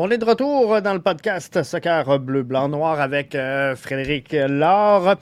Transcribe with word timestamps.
On 0.00 0.12
est 0.12 0.18
de 0.18 0.24
retour 0.24 0.80
dans 0.80 0.94
le 0.94 1.00
podcast 1.00 1.64
Soccer 1.64 2.20
Bleu, 2.20 2.44
Blanc, 2.44 2.68
Noir 2.68 3.00
avec 3.00 3.34
euh, 3.34 3.74
Frédéric 3.74 4.32
Laure. 4.32 5.16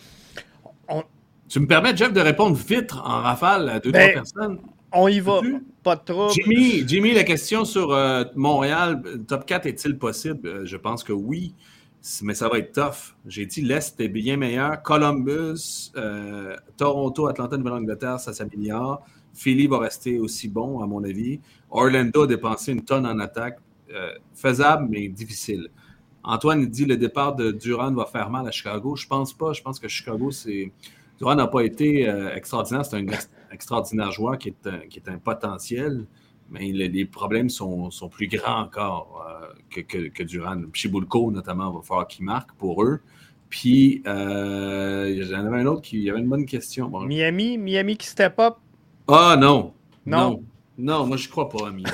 Tu 1.48 1.60
me 1.60 1.66
permets, 1.66 1.96
Jeff, 1.96 2.12
de 2.12 2.20
répondre 2.20 2.54
vite 2.54 2.92
en 2.92 3.22
rafale 3.22 3.70
à 3.70 3.80
deux, 3.80 3.90
ben, 3.90 4.10
trois 4.10 4.22
personnes? 4.22 4.58
On 4.92 5.08
y 5.08 5.18
va, 5.20 5.40
pas 5.82 5.96
trop. 5.96 6.28
Jimmy, 6.28 6.86
Jimmy, 6.86 7.14
la 7.14 7.24
question 7.24 7.64
sur 7.64 7.90
euh, 7.90 8.24
Montréal, 8.34 9.02
top 9.26 9.46
4 9.46 9.64
est-il 9.64 9.96
possible? 9.96 10.46
Euh, 10.46 10.66
je 10.66 10.76
pense 10.76 11.02
que 11.02 11.14
oui, 11.14 11.54
mais 12.20 12.34
ça 12.34 12.50
va 12.50 12.58
être 12.58 12.72
tough. 12.72 13.16
J'ai 13.26 13.46
dit 13.46 13.62
l'Est 13.62 13.98
est 13.98 14.08
bien 14.08 14.36
meilleur. 14.36 14.82
Columbus, 14.82 15.90
Toronto, 16.76 17.28
Atlanta, 17.28 17.56
Nouvelle-Angleterre, 17.56 18.20
ça 18.20 18.34
s'améliore. 18.34 19.02
Philly 19.32 19.68
va 19.68 19.78
rester 19.78 20.18
aussi 20.18 20.48
bon, 20.48 20.82
à 20.82 20.86
mon 20.86 21.02
avis. 21.02 21.40
Orlando 21.70 22.24
a 22.24 22.26
dépensé 22.26 22.72
une 22.72 22.84
tonne 22.84 23.06
en 23.06 23.18
attaque. 23.20 23.58
Euh, 23.94 24.12
faisable, 24.34 24.88
mais 24.90 25.08
difficile. 25.08 25.68
Antoine 26.24 26.66
dit 26.66 26.84
le 26.84 26.96
départ 26.96 27.36
de 27.36 27.52
Durant 27.52 27.92
va 27.92 28.04
faire 28.04 28.30
mal 28.30 28.48
à 28.48 28.50
Chicago. 28.50 28.96
Je 28.96 29.06
pense 29.06 29.32
pas. 29.32 29.52
Je 29.52 29.62
pense 29.62 29.78
que 29.78 29.88
Chicago, 29.88 30.30
c'est. 30.30 30.72
Durant 31.18 31.36
n'a 31.36 31.46
pas 31.46 31.62
été 31.62 32.08
euh, 32.08 32.34
extraordinaire. 32.34 32.84
C'est 32.84 32.96
un 32.96 33.06
extraordinaire 33.52 34.10
joueur 34.10 34.36
qui 34.38 34.48
est 34.48 34.66
un, 34.66 34.80
qui 34.90 34.98
est 34.98 35.08
un 35.08 35.18
potentiel, 35.18 36.06
mais 36.50 36.72
les 36.72 37.04
problèmes 37.04 37.48
sont, 37.48 37.90
sont, 37.90 38.08
plus 38.08 38.26
grands 38.26 38.62
encore 38.62 39.24
euh, 39.26 39.46
que, 39.70 39.80
que, 39.80 40.08
que, 40.08 40.22
Durant. 40.24 40.62
Chibulko, 40.72 41.30
notamment, 41.30 41.70
va 41.70 41.80
falloir 41.82 42.08
qu'il 42.08 42.24
marque 42.24 42.52
pour 42.54 42.82
eux. 42.82 43.00
Puis, 43.48 44.02
euh, 44.06 45.08
il 45.08 45.24
y 45.24 45.34
en 45.34 45.46
avait 45.46 45.60
un 45.60 45.66
autre 45.66 45.82
qui 45.82 46.10
avait 46.10 46.18
une 46.18 46.28
bonne 46.28 46.46
question. 46.46 46.90
Miami, 47.06 47.56
Miami 47.56 47.96
qui 47.96 48.08
step 48.08 48.38
up? 48.38 48.56
Ah 49.08 49.36
non. 49.38 49.72
Non. 50.04 50.30
Non, 50.30 50.42
moi 50.78 51.16
je 51.16 51.28
crois 51.28 51.48
pas, 51.48 51.68
ami. 51.68 51.84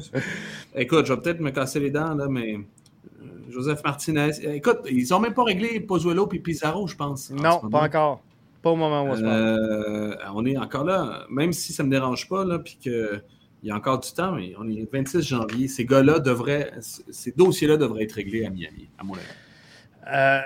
Écoute, 0.74 1.06
je 1.06 1.12
vais 1.12 1.20
peut-être 1.20 1.40
me 1.40 1.50
casser 1.50 1.80
les 1.80 1.90
dents, 1.90 2.14
là, 2.14 2.28
mais 2.28 2.54
euh, 2.56 3.26
Joseph 3.50 3.82
Martinez. 3.84 4.30
Écoute, 4.54 4.80
ils 4.90 5.06
n'ont 5.10 5.20
même 5.20 5.34
pas 5.34 5.44
réglé 5.44 5.80
Pozuelo 5.80 6.28
et 6.32 6.38
Pizarro, 6.38 6.86
je 6.86 6.96
pense. 6.96 7.30
Non, 7.30 7.60
pas 7.68 7.82
encore. 7.82 8.22
Pas 8.62 8.70
au 8.70 8.76
moment 8.76 9.02
où 9.02 9.08
on 9.08 9.16
se 9.16 9.22
euh, 9.24 10.14
On 10.34 10.46
est 10.46 10.56
encore 10.56 10.84
là, 10.84 11.26
même 11.28 11.52
si 11.52 11.72
ça 11.72 11.82
ne 11.82 11.88
me 11.88 11.92
dérange 11.92 12.28
pas, 12.28 12.44
là, 12.44 12.60
puis 12.60 12.78
qu'il 12.80 13.22
y 13.64 13.70
a 13.70 13.74
encore 13.74 13.98
du 13.98 14.12
temps, 14.12 14.32
mais 14.32 14.54
on 14.58 14.68
est 14.68 14.74
le 14.74 14.88
26 14.90 15.22
janvier. 15.22 15.66
Ces 15.66 15.84
gars-là 15.84 16.20
devraient, 16.20 16.70
ces 16.80 17.32
dossiers-là 17.32 17.76
devraient 17.76 18.04
être 18.04 18.12
réglés 18.12 18.44
à 18.46 18.50
Miami, 18.50 18.88
à 18.98 19.04
mon 19.04 19.14
avis. 19.14 19.24
Euh, 20.14 20.40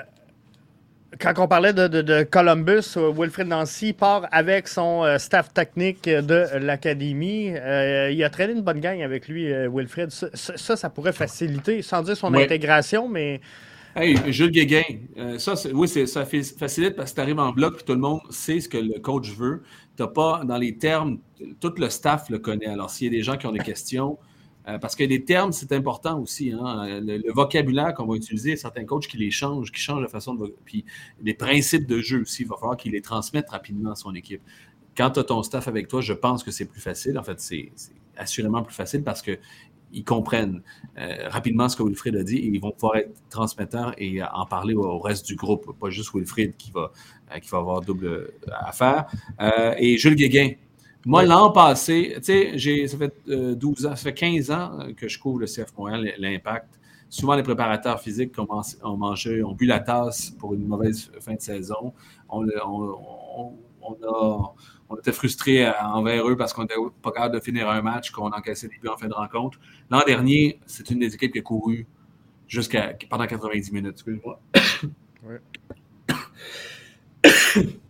quand 1.19 1.35
on 1.39 1.49
parlait 1.49 1.73
de, 1.73 2.23
Columbus, 2.25 2.97
euh, 2.97 3.13
Wilfred 3.17 3.49
Nancy 3.49 3.93
part 3.93 4.27
avec 4.31 4.69
son 4.69 5.05
euh, 5.05 5.19
staff 5.19 5.53
technique 5.53 6.05
de 6.05 6.47
l'académie. 6.59 7.53
Euh, 7.55 8.11
il 8.11 8.23
a 8.25 8.31
traîné 8.31 8.53
une 8.53 8.63
bonne 8.63 8.81
gang 8.81 9.03
avec 9.03 9.29
lui, 9.29 9.53
Wilfred. 9.69 10.11
Ça, 10.11 10.77
ça, 10.77 10.91
pourrait 10.91 11.13
faciliter, 11.13 11.83
sans 11.83 12.03
dire 12.03 12.17
son 12.17 12.33
intégration, 12.35 13.09
mais. 13.09 13.41
Hey, 13.95 14.19
Jules 14.31 14.51
Guéguin, 14.51 14.83
ça, 15.39 15.55
oui, 15.73 15.89
ça 15.89 16.27
facilite 16.27 16.97
parce 16.97 17.13
que 17.13 17.15
tu 17.15 17.21
arrives 17.23 17.39
en 17.39 17.53
bloc 17.53 17.81
et 17.81 17.85
tout 17.85 17.95
le 17.95 17.99
monde 17.99 18.21
sait 18.29 18.61
ce 18.61 18.69
que 18.69 18.77
le 18.77 19.01
coach 19.01 19.31
veut. 19.31 19.63
Tu 19.97 20.03
n'as 20.03 20.09
pas, 20.09 20.43
dans 20.45 20.59
les 20.59 20.77
termes, 20.77 21.19
tout 21.61 21.73
le 21.79 21.89
staff 21.89 22.29
le 22.29 22.39
connaît. 22.39 22.67
Alors, 22.67 22.91
s'il 22.91 23.07
y 23.07 23.17
a 23.17 23.19
des 23.19 23.23
gens 23.23 23.39
qui 23.39 23.47
ont 23.47 23.53
des 23.53 23.59
questions, 23.61 24.19
euh, 24.69 24.79
parce 24.79 24.97
que 24.97 25.05
les 25.05 25.25
termes, 25.25 25.53
c'est 25.53 25.73
important 25.73 26.21
aussi. 26.21 26.53
Hein. 26.53 27.01
Le, 27.01 27.33
vocabulaire 27.33 27.95
qu'on 27.95 28.07
va 28.07 28.17
utiliser, 28.17 28.57
certains 28.57 28.85
coachs 28.85 29.07
qui 29.07 29.17
les 29.17 29.31
changent, 29.31 29.71
qui 29.71 29.81
changent 29.81 30.03
la 30.03 30.09
façon 30.09 30.35
de. 30.35 30.55
Puis 30.65 30.85
les 31.23 31.35
principes 31.35 31.87
de 31.87 32.01
jeu 32.01 32.23
aussi, 32.23 32.43
il 32.43 32.49
va 32.49 32.57
falloir 32.57 32.77
qu'ils 32.77 32.93
les 32.93 33.03
transmettent 33.03 33.51
rapidement 33.51 33.93
à 33.93 33.95
son 33.95 34.15
équipe. 34.15 34.43
Quand 34.97 35.11
tu 35.11 35.21
as 35.21 35.25
ton 35.25 35.43
staff 35.43 35.69
avec 35.69 35.89
toi, 35.89 36.01
je 36.01 36.15
pense 36.15 36.43
que 36.43 36.51
c'est 36.51 36.65
plus 36.65 36.81
facile. 36.81 37.19
En 37.19 37.23
fait, 37.23 37.39
c'est 37.41 37.71
assurément 38.17 38.63
plus 38.63 38.75
facile 38.75 39.05
parce 39.05 39.23
qu'ils 39.23 40.05
comprennent 40.05 40.63
euh, 40.99 41.29
rapidement 41.29 41.69
ce 41.69 41.77
que 41.77 41.83
Wilfried 41.83 42.17
a 42.17 42.25
dit 42.25 42.39
et 42.39 42.47
ils 42.47 42.61
vont 42.61 42.73
pouvoir 42.73 42.97
être 42.97 43.11
transmetteurs 43.29 43.95
et 43.99 44.23
en 44.23 44.47
parler 44.47 44.75
au, 44.75 44.99
reste 44.99 45.27
du 45.27 45.37
groupe, 45.37 45.79
pas 45.79 45.91
juste 45.91 46.13
Wilfried 46.15 46.57
qui 46.57 46.73
va, 46.73 46.93
euh, 47.33 47.39
qui 47.39 47.51
va 47.51 47.59
avoir 47.59 47.83
double 47.83 48.33
affaire. 48.49 49.05
et 49.79 49.99
Jules 49.99 50.17
Guéguin, 50.17 50.53
moi, 51.07 51.25
l'an 51.25 51.53
passé, 51.53 52.15
tu 52.17 52.59
sais, 52.59 52.89
ça 52.89 52.99
fait 52.99 53.15
12 53.29 53.87
euh, 53.87 53.89
ans, 53.89 53.95
ça 53.95 54.03
fait 54.03 54.13
15 54.13 54.51
ans 54.51 54.81
euh, 54.81 54.93
que 54.93 55.07
je 55.07 55.21
couvre 55.21 55.39
le 55.39 55.47
CF 55.47 55.73
Montréal, 55.79 56.13
l'impact. 56.19 56.81
Souvent, 57.09 57.37
les 57.37 57.45
préparateurs 57.45 58.01
physiques 58.01 58.35
ont, 58.39 58.97
mangé, 58.97 59.41
ont 59.45 59.53
bu 59.53 59.67
la 59.67 59.79
tasse 59.79 60.31
pour 60.31 60.55
une 60.55 60.67
mauvaise 60.67 61.13
fin 61.21 61.35
de 61.35 61.41
saison. 61.41 61.95
On, 62.29 62.45
a, 62.49 62.67
on 64.89 64.97
était 64.97 65.13
frustrés 65.13 65.71
envers 65.81 66.29
eux 66.29 66.37
parce 66.37 66.53
qu'on 66.53 66.63
n'était 66.63 66.75
pas 67.01 67.13
capable 67.13 67.37
de 67.37 67.41
finir 67.41 67.71
un 67.71 67.83
match, 67.83 68.11
qu'on 68.11 68.33
encaissait 68.33 68.67
des 68.67 68.77
buts 68.79 68.89
en 68.89 68.97
fin 68.97 69.07
de 69.07 69.15
rencontre. 69.15 69.61
L'an 69.91 70.03
dernier, 70.05 70.59
c'est 70.67 70.91
une 70.91 70.99
des 70.99 71.15
équipes 71.15 71.33
qui 71.33 71.39
a 71.39 71.43
couru 71.43 71.87
jusqu'à 72.49 72.95
pendant 73.09 73.29
90 73.29 73.71
minutes. 73.71 73.93
Excuse-moi. 73.93 74.41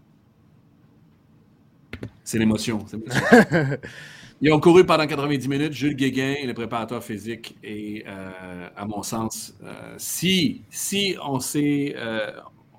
C'est 2.27 2.41
l'émotion. 2.41 2.85
Ils 4.41 4.53
ont 4.53 4.59
couru 4.59 4.85
pendant 4.85 5.07
90 5.07 5.49
minutes. 5.49 5.73
Jules 5.73 5.95
Guéguin, 5.95 6.35
le 6.45 6.55
préparateur 6.55 7.03
physique, 7.03 7.57
et 7.63 8.05
euh, 8.05 8.69
à 8.77 8.85
mon 8.85 9.05
sens, 9.05 9.55
euh, 9.63 9.95
si, 9.97 10.63
si 10.69 11.17
on 11.25 11.39
s'est, 11.39 11.95
euh, 11.97 12.33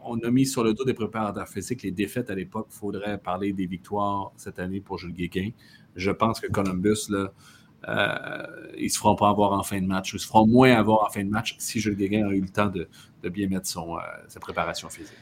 on 0.03 0.19
a 0.19 0.29
mis 0.31 0.45
sur 0.45 0.65
le 0.65 0.73
dos 0.73 0.83
des 0.83 0.93
préparateurs 0.93 1.47
physiques 1.47 1.83
les 1.83 1.91
défaites 1.91 2.29
à 2.29 2.35
l'époque, 2.35 2.67
il 2.71 2.77
faudrait 2.77 3.17
parler 3.17 3.53
des 3.53 3.67
victoires 3.67 4.33
cette 4.35 4.59
année 4.59 4.81
pour 4.81 4.97
Jules 4.97 5.13
Guéguin. 5.13 5.51
Je 5.95 6.11
pense 6.11 6.41
que 6.41 6.47
Columbus, 6.47 7.07
là, 7.09 7.31
ils 8.77 8.83
ne 8.83 8.89
se 8.89 8.97
feront 8.97 9.15
pas 9.15 9.29
avoir 9.29 9.53
en 9.53 9.63
fin 9.63 9.79
de 9.79 9.87
match. 9.87 10.11
Ils 10.13 10.19
se 10.19 10.27
feront 10.27 10.45
moins 10.45 10.73
avoir 10.73 11.05
en 11.05 11.09
fin 11.09 11.23
de 11.23 11.29
match 11.29 11.55
si 11.57 11.79
Jules 11.79 11.95
Guéguin 11.95 12.27
a 12.27 12.33
eu 12.33 12.41
le 12.41 12.49
temps 12.49 12.67
de, 12.67 12.89
de 13.23 13.29
bien 13.29 13.47
mettre 13.47 13.67
son, 13.67 13.95
sa 14.27 14.41
préparation 14.41 14.89
physique. 14.89 15.15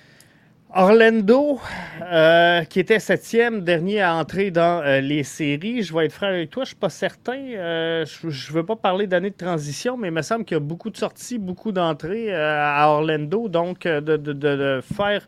Orlando, 0.74 1.60
euh, 2.02 2.64
qui 2.66 2.80
était 2.80 3.00
septième, 3.00 3.62
dernier 3.62 4.02
à 4.02 4.16
entrer 4.16 4.52
dans 4.52 4.82
euh, 4.82 5.00
les 5.00 5.24
séries. 5.24 5.84
Je 5.84 5.94
vais 5.94 6.06
être 6.06 6.12
franc 6.12 6.28
avec 6.28 6.50
toi, 6.50 6.64
je 6.64 6.68
ne 6.68 6.70
suis 6.70 6.76
pas 6.76 6.90
certain. 6.90 7.38
Euh, 7.38 8.06
je 8.06 8.28
ne 8.28 8.54
veux 8.54 8.66
pas 8.66 8.76
parler 8.76 9.08
d'année 9.08 9.30
de 9.30 9.36
transition, 9.36 9.96
mais 9.96 10.10
il 10.10 10.14
me 10.14 10.22
semble 10.22 10.44
qu'il 10.44 10.56
y 10.56 10.58
a 10.58 10.62
beaucoup 10.62 10.90
de 10.90 10.98
sorties, 10.98 11.38
beaucoup 11.38 11.72
d'entrées 11.72 12.36
à 12.36 12.90
Orlando. 12.90 13.48
Donc, 13.48 13.84
de, 13.84 14.82
faire 14.96 15.28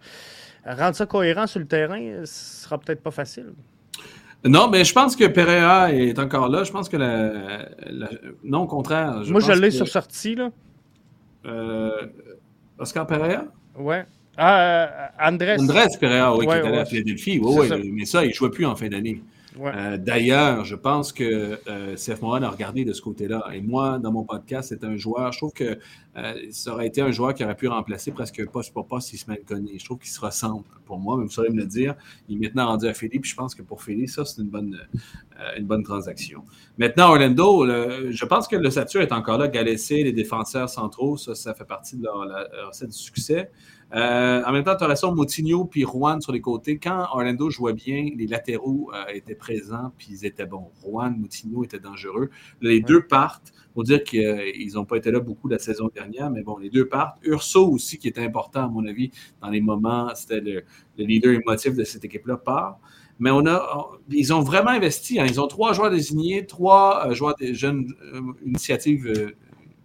rendre 0.66 0.96
ça 0.96 1.06
cohérent 1.06 1.48
sur 1.48 1.60
le 1.60 1.68
terrain, 1.68 2.26
ce 2.26 2.64
sera 2.64 2.78
peut-être 2.78 3.02
pas 3.02 3.12
facile. 3.12 3.54
Non, 4.44 4.70
mais 4.70 4.84
je 4.84 4.94
pense 4.94 5.16
que 5.16 5.26
Perea 5.26 5.94
est 5.94 6.20
encore 6.20 6.50
là. 6.50 6.64
Je 6.64 6.72
pense 6.72 6.90
que 6.90 6.98
la, 6.98 7.70
non, 8.44 8.64
au 8.64 8.68
contraire. 8.68 9.22
Moi, 9.28 9.40
je 9.40 9.54
l'ai 9.54 9.72
sur 9.72 9.88
sortie, 9.88 10.36
là. 10.36 10.50
Oscar 12.80 13.08
Perea? 13.08 13.46
Ouais. 13.78 14.06
Ah, 14.38 14.60
euh, 14.60 14.88
Andrés. 15.20 15.58
Andrés 15.60 15.88
Pereira, 16.00 16.38
oui, 16.38 16.46
qui 16.46 16.54
est 16.54 16.62
allé 16.62 16.78
à 16.78 16.86
Philadelphie. 16.86 17.40
Oui, 17.42 17.68
oui, 17.70 17.92
mais 17.92 18.06
ça, 18.06 18.24
il 18.24 18.30
ne 18.30 18.34
jouait 18.34 18.52
plus 18.52 18.66
en 18.66 18.76
fin 18.76 18.88
d'année. 18.88 19.22
Euh, 19.66 19.98
d'ailleurs, 19.98 20.66
je 20.66 20.76
pense 20.76 21.12
que 21.12 21.60
euh, 21.68 21.96
CF 21.96 22.22
Montréal 22.22 22.44
a 22.44 22.50
regardé 22.50 22.86
de 22.86 22.94
ce 22.94 23.02
côté-là. 23.02 23.46
Et 23.54 23.62
moi, 23.62 24.00
dans 24.00 24.12
mon 24.12 24.24
podcast, 24.24 24.70
c'est 24.70 24.84
un 24.84 24.96
joueur, 24.98 25.32
je 25.32 25.40
trouve 25.40 25.54
que 25.54 25.80
euh, 26.18 26.34
ça 26.52 26.74
aurait 26.74 26.88
été 26.88 27.02
un 27.02 27.12
joueur 27.12 27.34
qui 27.34 27.44
aurait 27.44 27.56
pu 27.56 27.68
remplacer 27.68 28.12
presque 28.12 28.46
poste 28.50 28.74
pour 28.74 28.88
poste 28.88 29.14
Ismaël 29.14 29.42
Koné. 29.46 29.78
Je 29.78 29.86
trouve 29.86 30.00
qu'il 30.00 30.10
se 30.10 30.20
ressemble 30.20 30.64
pour 30.86 31.00
moi, 31.00 31.18
mais 31.18 31.24
vous 31.24 31.32
saurez 31.32 31.50
me 31.50 31.58
le 31.58 31.66
dire. 31.66 31.96
Il 32.28 32.38
est 32.38 32.48
maintenant 32.48 32.68
rendu 32.68 32.88
à 32.88 32.94
Philly, 32.94 33.20
puis 33.20 33.30
je 33.30 33.36
pense 33.36 33.56
que 33.56 33.62
pour 33.62 33.84
Philly, 33.84 34.08
ça, 34.08 34.26
c'est 34.26 34.42
une 34.42 34.50
bonne, 34.50 34.78
une 35.58 35.66
bonne 35.66 35.84
transaction. 35.84 36.44
Maintenant, 36.78 37.10
Orlando, 37.10 37.66
je 37.66 38.26
pense 38.26 38.48
que 38.48 38.56
le 38.56 38.70
Satur 38.70 39.02
est 39.02 39.12
encore 39.12 39.38
là. 39.38 39.48
Galessé, 39.48 40.04
les 40.04 40.14
défenseurs 40.14 40.70
centraux, 40.70 41.18
ça, 41.18 41.36
ça 41.36 41.54
fait 41.54 41.66
partie 41.66 41.98
de 41.98 42.04
leur, 42.04 42.68
recette 42.68 42.90
du 42.90 42.98
succès. 42.98 43.52
En 43.94 44.52
même 44.52 44.64
temps, 44.64 44.76
tu 44.76 44.84
as 44.84 44.88
raison, 44.88 45.16
Moutinho 45.16 45.66
puis 45.66 45.84
Juan 45.84 46.22
sur 46.22 46.32
les 46.32 46.42
côtés. 46.42 46.78
Quand 46.78 47.08
Orlando 47.12 47.50
jouait 47.50 47.74
bien, 47.74 48.10
les 48.16 48.28
latéraux 48.28 48.92
étaient 49.14 49.36
présents 49.36 49.92
puis 49.98 50.08
ils 50.12 50.26
étaient 50.26 50.46
bons. 50.46 50.70
Juan, 50.84 51.16
Moutinho 51.18 51.64
étaient 51.64 51.80
dangereux. 51.80 52.30
les 52.62 52.82
deux 52.82 53.06
partent. 53.06 53.54
Il 53.78 53.82
faut 53.82 53.84
dire 53.84 54.04
qu'ils 54.04 54.74
n'ont 54.74 54.86
pas 54.86 54.98
été 54.98 55.12
là 55.12 55.20
beaucoup 55.20 55.48
la 55.48 55.60
saison 55.60 55.90
dernière, 55.94 56.32
mais 56.32 56.42
bon, 56.42 56.58
les 56.58 56.72
deux 56.72 56.88
partent. 56.88 57.20
Urso 57.24 57.70
aussi, 57.70 58.00
qui 58.00 58.08
est 58.08 58.18
important, 58.18 58.66
à 58.66 58.68
mon 58.68 58.86
avis, 58.88 59.12
dans 59.40 59.50
les 59.50 59.62
moments, 59.62 60.10
c'était 60.16 60.42
le, 60.42 60.64
leader 60.98 61.34
émotif 61.34 61.76
de 61.76 61.84
cette 61.84 62.04
équipe-là, 62.04 62.38
part. 62.38 62.80
Mais 63.20 63.32
on 63.32 63.46
a, 63.46 63.90
ils 64.10 64.34
ont 64.34 64.42
vraiment 64.42 64.72
investi. 64.72 65.20
Hein. 65.20 65.26
Ils 65.28 65.40
ont 65.40 65.48
trois 65.48 65.74
joueurs 65.74 65.92
désignés, 65.92 66.46
trois 66.46 67.08
euh, 67.08 67.14
joueurs 67.14 67.36
des 67.36 67.54
jeunes 67.54 67.94
euh, 68.14 68.22
initiatives 68.46 69.34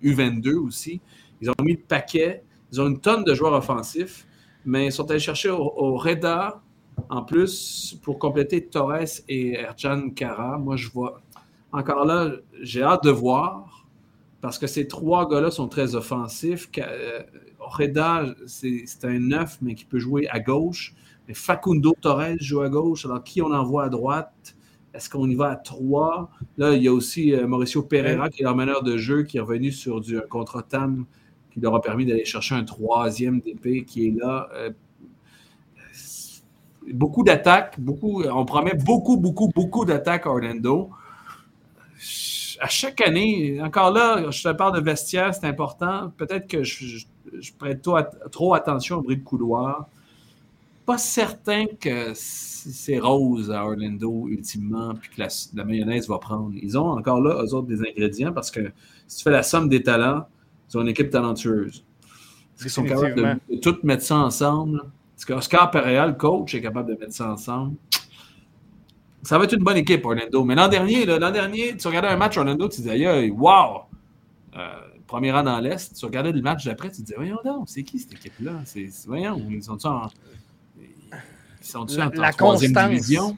U22 0.03 0.49
euh, 0.49 0.61
aussi. 0.61 1.01
Ils 1.41 1.51
ont 1.51 1.55
mis 1.63 1.73
le 1.73 1.81
paquet. 1.81 2.43
Ils 2.73 2.81
ont 2.81 2.89
une 2.89 3.01
tonne 3.01 3.23
de 3.23 3.35
joueurs 3.35 3.53
offensifs, 3.53 4.27
mais 4.65 4.87
ils 4.87 4.93
sont 4.93 5.11
allés 5.11 5.21
chercher 5.21 5.51
au, 5.51 5.97
Reda, 5.97 6.63
en 7.11 7.23
plus, 7.23 7.99
pour 8.03 8.19
compléter 8.19 8.67
Torres 8.67 9.21
et 9.29 9.55
Erjan 9.55 10.11
Kara, 10.11 10.57
moi, 10.57 10.77
je 10.77 10.89
vois. 10.89 11.21
Encore 11.71 12.05
là, 12.05 12.33
j'ai 12.61 12.83
hâte 12.83 13.05
de 13.05 13.11
voir 13.11 13.87
parce 14.41 14.59
que 14.59 14.67
ces 14.67 14.89
trois 14.89 15.29
gars-là 15.29 15.51
sont 15.51 15.69
très 15.69 15.95
offensifs. 15.95 16.69
Euh, 16.79 17.23
Reda, 17.59 18.25
c'est 18.47 19.05
un 19.05 19.19
neuf, 19.19 19.59
mais 19.63 19.75
qui 19.75 19.85
peut 19.85 19.99
jouer 19.99 20.27
à 20.29 20.41
gauche. 20.41 20.95
Mais 21.29 21.35
Facundo 21.35 21.95
Torres 22.01 22.37
joue 22.41 22.61
à 22.63 22.69
gauche. 22.69 23.05
Alors, 23.05 23.23
qui 23.23 23.41
on 23.43 23.53
envoie 23.53 23.85
à 23.85 23.89
droite? 23.89 24.57
Est-ce 24.95 25.09
qu'on 25.09 25.29
y 25.29 25.35
va 25.35 25.51
à 25.51 25.57
trois? 25.57 26.31
Là, 26.59 26.75
il 26.75 26.83
y 26.83 26.89
a 26.89 26.93
aussi 26.93 27.35
euh, 27.35 27.47
Mauricio 27.47 27.83
Pereira, 27.83 28.29
qui 28.29 28.43
est 28.43 28.45
leur 28.45 28.57
meneur 28.57 28.83
de 28.83 28.97
jeu, 28.97 29.23
qui 29.23 29.39
est 29.39 29.41
revenu 29.41 29.73
sur 29.73 30.01
du, 30.01 30.19
un 30.19 30.23
contrat 30.23 30.63
TAM 30.63 31.07
qui 31.53 31.61
leur 31.61 31.75
a 31.75 31.81
permis 31.81 32.07
d'aller 32.07 32.25
chercher 32.25 32.55
un 32.55 32.65
troisième 32.65 33.41
DP 33.41 33.85
qui 33.85 34.09
est 34.09 34.11
là. 34.19 34.49
Euh, 34.55 34.71
beaucoup 36.93 37.23
d'attaques, 37.23 37.79
beaucoup, 37.79 38.25
on 38.25 38.45
promet 38.45 38.75
beaucoup, 38.75 39.17
beaucoup, 39.17 39.49
beaucoup 39.49 39.85
d'attaques 39.85 40.27
à 40.27 40.31
Orlando. 40.31 40.91
À 42.61 42.69
chaque 42.69 43.01
année, 43.01 43.61
encore 43.63 43.93
là, 43.93 44.31
je 44.31 44.43
te 44.43 44.53
parle 44.53 44.77
de 44.77 44.85
vestiaire, 44.85 45.35
c'est 45.35 45.47
important. 45.47 46.13
Peut-être 46.17 46.47
que 46.47 46.63
je, 46.63 47.05
prête 47.59 47.83
trop, 48.31 48.55
attention 48.55 48.99
au 48.99 49.03
bruit 49.03 49.17
de 49.17 49.25
couloir. 49.25 49.89
Pas 50.87 50.99
certain 50.99 51.67
que 51.81 52.13
c'est 52.15 52.99
rose 52.99 53.51
à 53.51 53.65
Orlando 53.65 54.27
ultimement, 54.29 54.95
puis 54.95 55.11
que 55.11 55.23
la, 55.23 55.65
mayonnaise 55.65 56.09
va 56.09 56.19
prendre. 56.19 56.53
Ils 56.61 56.79
ont 56.79 56.91
encore 56.91 57.21
là, 57.21 57.43
eux 57.43 57.55
autres, 57.55 57.69
des 57.69 57.81
ingrédients 57.81 58.33
parce 58.33 58.51
que 58.51 58.73
si 59.07 59.19
tu 59.19 59.25
fais 59.25 59.31
la 59.31 59.43
somme 59.43 59.69
des 59.69 59.83
talents, 59.83 60.27
ils 60.73 60.79
ont 60.79 60.83
une 60.83 60.89
équipe 60.89 61.11
talentueuse. 61.11 61.85
Ils 62.65 62.71
sont 62.71 62.85
capables 62.85 63.15
de, 63.15 63.55
de, 63.55 63.61
tout 63.61 63.79
mettre 63.83 64.05
ça 64.05 64.17
ensemble. 64.17 64.81
Est-ce 65.17 65.27
que 65.27 65.33
Oscar 65.33 65.71
Pereira, 65.71 66.07
le 66.07 66.15
coach, 66.15 66.55
est 66.55 66.63
capable 66.63 66.95
de 66.95 66.99
mettre 66.99 67.13
ça 67.13 67.33
ensemble? 67.33 67.77
Ça 69.23 69.39
va 69.39 69.45
être 69.45 69.53
une 69.53 69.63
bonne 69.63 69.77
équipe, 69.77 70.05
Orlando. 70.05 70.45
Mais 70.45 70.55
l'an 70.55 70.69
dernier, 70.69 71.07
l'an 71.07 71.31
dernier, 71.31 71.77
tu 71.77 71.87
regardais 71.87 72.09
un 72.09 72.17
match 72.17 72.37
Orlando, 72.37 72.69
tu 72.69 72.81
disais, 72.81 73.31
wow! 73.31 73.83
Euh, 74.57 74.69
premier 75.07 75.31
rang 75.31 75.43
dans 75.43 75.61
l'Est. 75.61 75.95
Tu 75.95 76.05
regardais 76.07 76.33
le 76.33 76.41
match 76.41 76.65
d'après, 76.65 76.89
tu 76.91 76.97
te 76.97 77.03
disais, 77.03 77.17
voyons 77.17 77.39
donc, 77.45 77.69
c'est 77.69 77.83
qui 77.83 77.99
cette 77.99 78.15
équipe-là? 78.15 78.63
Voyons, 79.07 79.47
ils 79.51 79.63
sont 79.63 79.87
en, 79.87 80.09
ils 80.79 81.67
sont 81.67 81.87
en, 82.01 82.11
la, 82.15 82.33
troisième 82.33 82.73
division? 82.73 83.37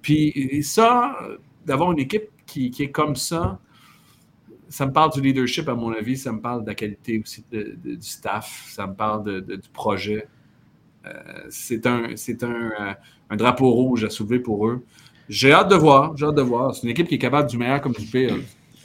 Puis 0.00 0.62
ça, 0.62 1.16
d'avoir 1.66 1.92
une 1.92 1.98
équipe 1.98 2.30
qui, 2.46 2.70
qui, 2.70 2.84
est 2.84 2.90
comme 2.90 3.16
ça, 3.16 3.58
ça 4.72 4.86
me 4.86 4.92
parle 4.92 5.12
du 5.12 5.20
leadership, 5.20 5.68
à 5.68 5.74
mon 5.74 5.92
avis. 5.92 6.16
Ça 6.16 6.32
me 6.32 6.40
parle 6.40 6.62
de 6.62 6.68
la 6.68 6.74
qualité 6.74 7.20
aussi 7.22 7.44
du 7.52 7.98
staff. 8.00 8.68
Ça 8.70 8.86
me 8.86 8.94
parle 8.94 9.42
du 9.42 9.68
projet. 9.70 10.26
Euh, 11.04 11.10
c'est 11.50 11.86
un, 11.86 12.04
un, 12.04 12.44
euh, 12.44 12.94
un, 13.28 13.36
drapeau 13.36 13.70
rouge 13.70 14.04
à 14.04 14.08
soulever 14.10 14.38
pour 14.38 14.66
eux. 14.66 14.82
J'ai 15.28 15.52
hâte 15.52 15.68
de 15.68 15.74
voir. 15.74 16.16
J'ai 16.16 16.24
hâte 16.24 16.36
de 16.36 16.42
voir. 16.42 16.74
C'est 16.74 16.84
une 16.84 16.90
équipe 16.90 17.06
qui 17.06 17.16
est 17.16 17.18
capable 17.18 17.50
du 17.50 17.58
meilleur 17.58 17.82
comme 17.82 17.92
du 17.92 18.06
pire. 18.06 18.36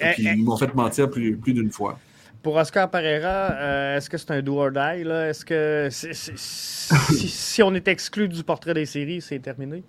Eh, 0.01 0.11
puis, 0.13 0.27
eh. 0.27 0.33
ils 0.35 0.43
m'ont 0.43 0.57
fait 0.57 0.73
mentir 0.75 1.09
plus, 1.09 1.37
plus 1.37 1.53
d'une 1.53 1.71
fois. 1.71 1.97
Pour 2.43 2.55
Oscar 2.57 2.89
Pereira, 2.91 3.51
euh, 3.53 3.97
est-ce 3.97 4.09
que 4.09 4.17
c'est 4.17 4.31
un 4.31 4.41
do 4.41 4.57
or 4.57 4.71
die? 4.71 5.07
Est-ce 5.07 5.45
que 5.45 5.87
si, 5.91 7.63
on 7.63 7.73
est 7.73 7.87
exclu 7.87 8.27
du 8.27 8.43
portrait 8.43 8.73
des 8.73 8.85
séries, 8.85 9.21
c'est 9.21 9.39
terminé? 9.39 9.83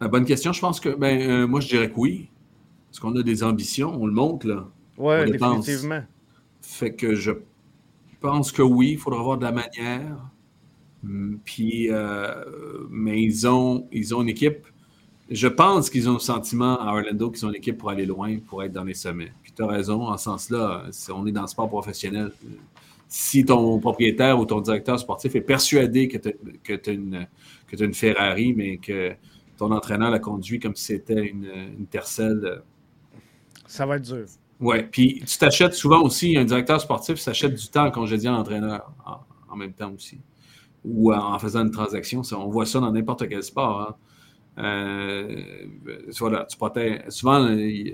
bonne 0.00 0.26
question. 0.26 0.52
Je 0.52 0.60
pense 0.60 0.80
que 0.80 0.90
ben, 0.90 1.46
moi, 1.46 1.60
je 1.60 1.68
dirais 1.68 1.88
que 1.88 1.96
oui. 1.96 2.28
Parce 2.94 3.00
qu'on 3.00 3.18
a 3.18 3.24
des 3.24 3.42
ambitions, 3.42 3.92
on 4.00 4.06
le 4.06 4.12
montre, 4.12 4.46
là. 4.46 4.68
Oui, 4.98 5.28
définitivement. 5.28 6.04
Fait 6.62 6.94
que 6.94 7.16
je 7.16 7.32
pense 8.20 8.52
que 8.52 8.62
oui, 8.62 8.92
il 8.92 8.98
faudra 8.98 9.18
avoir 9.18 9.36
de 9.36 9.42
la 9.42 9.50
manière. 9.50 10.30
Mm, 11.02 11.38
puis, 11.44 11.88
euh, 11.90 12.44
mais 12.88 13.20
ils 13.20 13.48
ont, 13.48 13.88
ils 13.90 14.14
ont 14.14 14.22
une 14.22 14.28
équipe. 14.28 14.68
Je 15.28 15.48
pense 15.48 15.90
qu'ils 15.90 16.08
ont 16.08 16.12
le 16.12 16.18
sentiment 16.20 16.80
à 16.80 16.92
Orlando 16.92 17.32
qu'ils 17.32 17.44
ont 17.44 17.48
une 17.48 17.56
équipe 17.56 17.78
pour 17.78 17.90
aller 17.90 18.06
loin, 18.06 18.38
pour 18.38 18.62
être 18.62 18.70
dans 18.70 18.84
les 18.84 18.94
sommets. 18.94 19.32
Puis 19.42 19.50
tu 19.50 19.64
as 19.64 19.66
raison, 19.66 20.06
en 20.06 20.16
ce 20.16 20.24
sens-là, 20.26 20.84
on 21.12 21.26
est 21.26 21.32
dans 21.32 21.42
le 21.42 21.48
sport 21.48 21.68
professionnel. 21.68 22.30
Si 23.08 23.44
ton 23.44 23.80
propriétaire 23.80 24.38
ou 24.38 24.46
ton 24.46 24.60
directeur 24.60 25.00
sportif 25.00 25.34
est 25.34 25.40
persuadé 25.40 26.06
que 26.06 26.18
tu 26.76 26.90
as, 26.90 26.92
une, 26.92 27.26
une 27.72 27.94
Ferrari, 27.94 28.54
mais 28.54 28.76
que 28.76 29.14
ton 29.56 29.72
entraîneur 29.72 30.12
la 30.12 30.20
conduit 30.20 30.60
comme 30.60 30.76
si 30.76 30.84
c'était 30.84 31.26
une, 31.26 31.50
une 31.76 31.86
Tercel. 31.86 32.62
Ça 33.74 33.86
va 33.86 33.96
être 33.96 34.02
dur. 34.02 34.24
Oui, 34.60 34.84
puis 34.84 35.20
tu 35.26 35.36
t'achètes 35.36 35.74
souvent 35.74 36.00
aussi, 36.02 36.36
un 36.38 36.44
directeur 36.44 36.80
sportif 36.80 37.16
s'achète 37.18 37.54
du 37.54 37.66
temps 37.66 37.86
en 37.86 37.90
congédiant 37.90 38.30
l'entraîneur 38.30 38.92
en, 39.50 39.56
même 39.56 39.72
temps 39.72 39.90
aussi 39.90 40.20
ou 40.84 41.12
en 41.12 41.36
faisant 41.40 41.62
une 41.62 41.72
transaction. 41.72 42.22
on 42.36 42.48
voit 42.50 42.66
ça 42.66 42.78
dans 42.78 42.92
n'importe 42.92 43.28
quel 43.28 43.42
sport. 43.42 43.96
Hein. 44.58 44.62
Euh. 44.62 45.42
Souvent, 46.12 46.44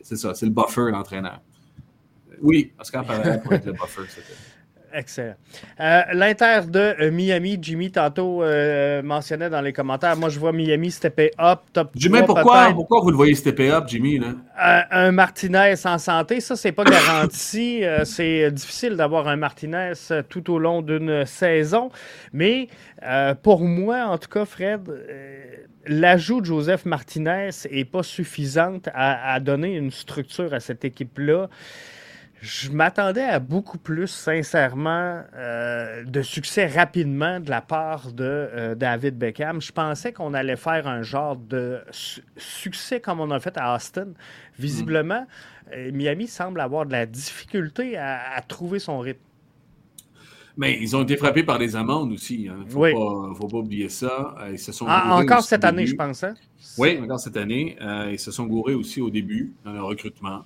c'est 0.03 0.17
ça, 0.17 0.35
c'est 0.35 0.44
le 0.44 0.53
buffer, 0.53 0.91
l'entraîneur. 0.91 1.41
Oui, 2.43 2.73
Oscar 2.79 3.06
parlait 3.06 3.41
pour 3.41 3.55
être 3.55 3.65
le 3.65 3.73
buffer, 3.73 4.03
c'était. 4.06 4.37
Excellent. 4.92 5.34
Euh, 5.81 6.02
L'Inter 6.12 6.60
de 6.69 6.94
euh, 7.00 7.10
Miami, 7.10 7.58
Jimmy, 7.60 7.90
tantôt 7.90 8.42
euh, 8.42 9.02
mentionnait 9.02 9.50
dans 9.50 9.60
les 9.60 9.72
commentaires. 9.72 10.16
Moi, 10.16 10.28
je 10.28 10.38
vois 10.38 10.52
Miami 10.52 10.90
stepper 10.90 11.31
up, 11.38 11.60
top 11.72 11.90
Jimmy, 11.94 12.20
pourquoi, 12.26 12.72
pourquoi 12.72 13.00
vous 13.00 13.10
le 13.10 13.16
voyez 13.16 13.34
stepper 13.34 13.70
up, 13.70 13.84
Jimmy? 13.87 14.19
Là? 14.19 14.34
un 14.90 15.12
Martinez 15.12 15.75
en 15.84 15.98
santé, 15.98 16.40
ça, 16.40 16.56
c'est 16.56 16.72
pas 16.72 16.84
garanti. 16.84 17.82
c'est 18.04 18.50
difficile 18.50 18.96
d'avoir 18.96 19.28
un 19.28 19.37
Martinez 19.37 19.92
tout 20.28 20.52
au 20.52 20.58
long 20.58 20.82
d'une 20.82 21.25
saison. 21.25 21.90
Mais 22.32 22.69
pour 23.42 23.60
moi, 23.60 24.06
en 24.06 24.19
tout 24.19 24.28
cas, 24.28 24.44
Fred, 24.44 24.81
l'ajout 25.87 26.40
de 26.40 26.46
Joseph 26.46 26.84
Martinez 26.84 27.50
n'est 27.70 27.84
pas 27.84 28.02
suffisante 28.02 28.88
à, 28.92 29.32
à, 29.34 29.40
donner 29.40 29.76
une 29.76 29.90
structure 29.90 30.52
à 30.52 30.60
cette 30.60 30.84
équipe-là. 30.84 31.48
Je 32.42 32.70
m'attendais 32.70 33.22
à 33.22 33.38
beaucoup 33.38 33.76
plus, 33.76 34.06
sincèrement, 34.06 35.22
euh, 35.37 36.04
de 36.04 36.22
succès 36.22 36.66
rapidement 36.66 37.38
de 37.38 37.50
la 37.50 37.60
part 37.60 38.12
de 38.12 38.25
euh, 38.25 38.75
David 38.75 39.18
Beckham. 39.18 39.61
Je 39.61 39.73
pensais 39.73 40.14
qu'on 40.14 40.32
allait 40.32 40.56
faire 40.56 40.87
un 40.87 41.02
genre 41.02 41.37
de 41.37 41.80
succès 42.38 42.99
comme 42.99 43.20
on 43.20 43.30
a 43.30 43.40
fait 43.40 43.59
à 43.59 43.75
Austin. 43.75 44.09
Visiblement, 44.59 45.26
euh, 45.75 45.90
Miami 45.92 46.28
semble 46.28 46.62
avoir 46.62 46.87
de 46.87 46.92
la 46.92 47.04
difficulté 47.04 47.99
à, 47.99 48.40
trouver 48.49 48.78
son 48.78 49.00
rythme. 49.00 49.20
Mais 50.56 50.78
ils 50.80 50.97
ont 50.97 51.02
été 51.02 51.18
frappés 51.18 51.42
par 51.42 51.59
des 51.59 51.76
amendes 51.76 52.12
aussi. 52.12 52.44
Il 52.44 52.49
hein. 52.49 52.64
ne 52.64 53.35
faut, 53.35 53.49
pas 53.49 53.59
oublier 53.59 53.90
ça. 53.90 54.35
Ils 54.50 54.59
se 54.59 54.73
sont 54.73 54.87
ah, 54.88 55.14
encore 55.14 55.42
cette 55.42 55.64
année, 55.64 55.87
je 55.87 55.94
pense. 55.94 56.25
Hein? 56.25 56.35
Oui, 56.78 56.99
encore 57.02 57.20
cette 57.20 57.37
année. 57.37 57.76
ils 58.11 58.18
se 58.18 58.30
sont 58.30 58.47
gourés 58.47 58.75
aussi 58.75 59.02
au 59.02 59.11
début 59.11 59.52
dans 59.62 59.73
le 59.73 59.82
recrutement. 59.82 60.44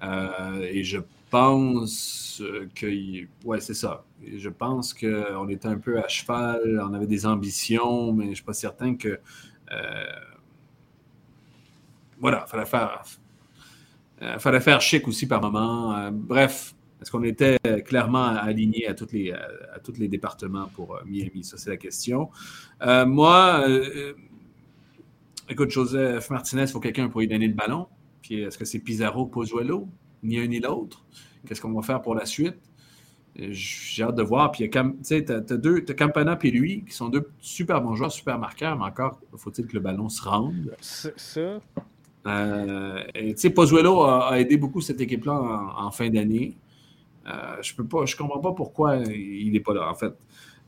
et 0.00 0.84
je 0.84 0.98
pense 1.34 2.40
que. 2.76 3.26
Ouais, 3.44 3.60
c'est 3.60 3.74
ça. 3.74 4.04
Je 4.24 4.48
pense 4.48 4.94
qu'on 4.94 5.48
était 5.48 5.66
un 5.66 5.78
peu 5.78 5.98
à 5.98 6.06
cheval, 6.06 6.80
on 6.88 6.94
avait 6.94 7.08
des 7.08 7.26
ambitions, 7.26 8.12
mais 8.12 8.26
je 8.26 8.30
ne 8.30 8.34
suis 8.36 8.44
pas 8.44 8.52
certain 8.52 8.94
que. 8.94 9.18
Euh, 9.72 10.04
voilà, 12.20 12.44
il 12.46 12.50
fallait 12.50 12.66
faire. 12.66 13.02
Euh, 14.22 14.38
fallait 14.38 14.60
faire 14.60 14.80
chic 14.80 15.08
aussi 15.08 15.26
par 15.26 15.40
moment. 15.40 15.96
Euh, 15.96 16.10
bref, 16.12 16.76
est-ce 17.02 17.10
qu'on 17.10 17.24
était 17.24 17.58
clairement 17.84 18.26
aligné 18.26 18.86
à, 18.86 18.92
à, 18.92 19.80
tous 19.80 19.98
les 19.98 20.06
départements 20.06 20.70
pour 20.72 21.00
Miami? 21.04 21.42
Ça, 21.42 21.56
c'est 21.56 21.70
la 21.70 21.76
question. 21.76 22.30
moi, 22.80 23.66
écoute, 25.48 25.70
Joseph 25.70 26.30
Martinez, 26.30 26.62
il 26.62 26.68
faut 26.68 26.78
quelqu'un 26.78 27.08
pour 27.08 27.22
lui 27.22 27.28
donner 27.28 27.48
le 27.48 27.54
ballon. 27.54 27.88
Puis 28.22 28.40
est-ce 28.40 28.56
que 28.56 28.64
c'est 28.64 28.78
Pizarro 28.78 29.22
ou 29.22 29.26
Pozuelo? 29.26 29.88
Ni 30.24 30.38
un 30.38 30.46
ni 30.46 30.58
l'autre. 30.58 31.04
Qu'est-ce 31.46 31.60
qu'on 31.60 31.72
va 31.72 31.82
faire 31.82 32.00
pour 32.02 32.14
la 32.14 32.26
suite? 32.26 32.56
J'ai 33.36 34.04
hâte 34.04 34.14
de 34.14 34.22
voir. 34.22 34.52
Puis, 34.52 34.68
tu 34.70 34.78
sais, 35.02 35.24
tu 35.24 35.32
as, 35.32 35.40
deux, 35.40 35.84
as 35.88 35.94
Campana 35.94 36.38
et 36.42 36.50
lui, 36.50 36.84
qui 36.84 36.94
sont 36.94 37.08
deux 37.08 37.30
super 37.40 37.80
bons 37.82 37.94
joueurs, 37.94 38.12
super 38.12 38.38
marqueurs, 38.38 38.78
mais 38.78 38.84
encore, 38.84 39.20
faut-il 39.36 39.66
que 39.66 39.74
le 39.74 39.80
ballon 39.80 40.08
se 40.08 40.22
rende? 40.22 40.74
C'est 40.80 41.18
ça. 41.18 41.60
Euh, 42.26 43.02
tu 43.14 43.32
sais, 43.36 43.50
Pozuelo 43.50 44.02
a, 44.02 44.38
aidé 44.38 44.56
beaucoup 44.56 44.80
cette 44.80 45.00
équipe-là 45.00 45.34
en, 45.76 45.90
fin 45.90 46.08
d'année. 46.08 46.56
Euh, 47.26 47.56
je 47.60 47.74
peux 47.74 47.84
pas, 47.84 48.06
je 48.06 48.16
comprends 48.16 48.40
pas 48.40 48.52
pourquoi 48.52 48.96
il 48.96 49.50
n'est 49.52 49.60
pas 49.60 49.74
là, 49.74 49.90
en 49.90 49.94
fait. 49.94 50.14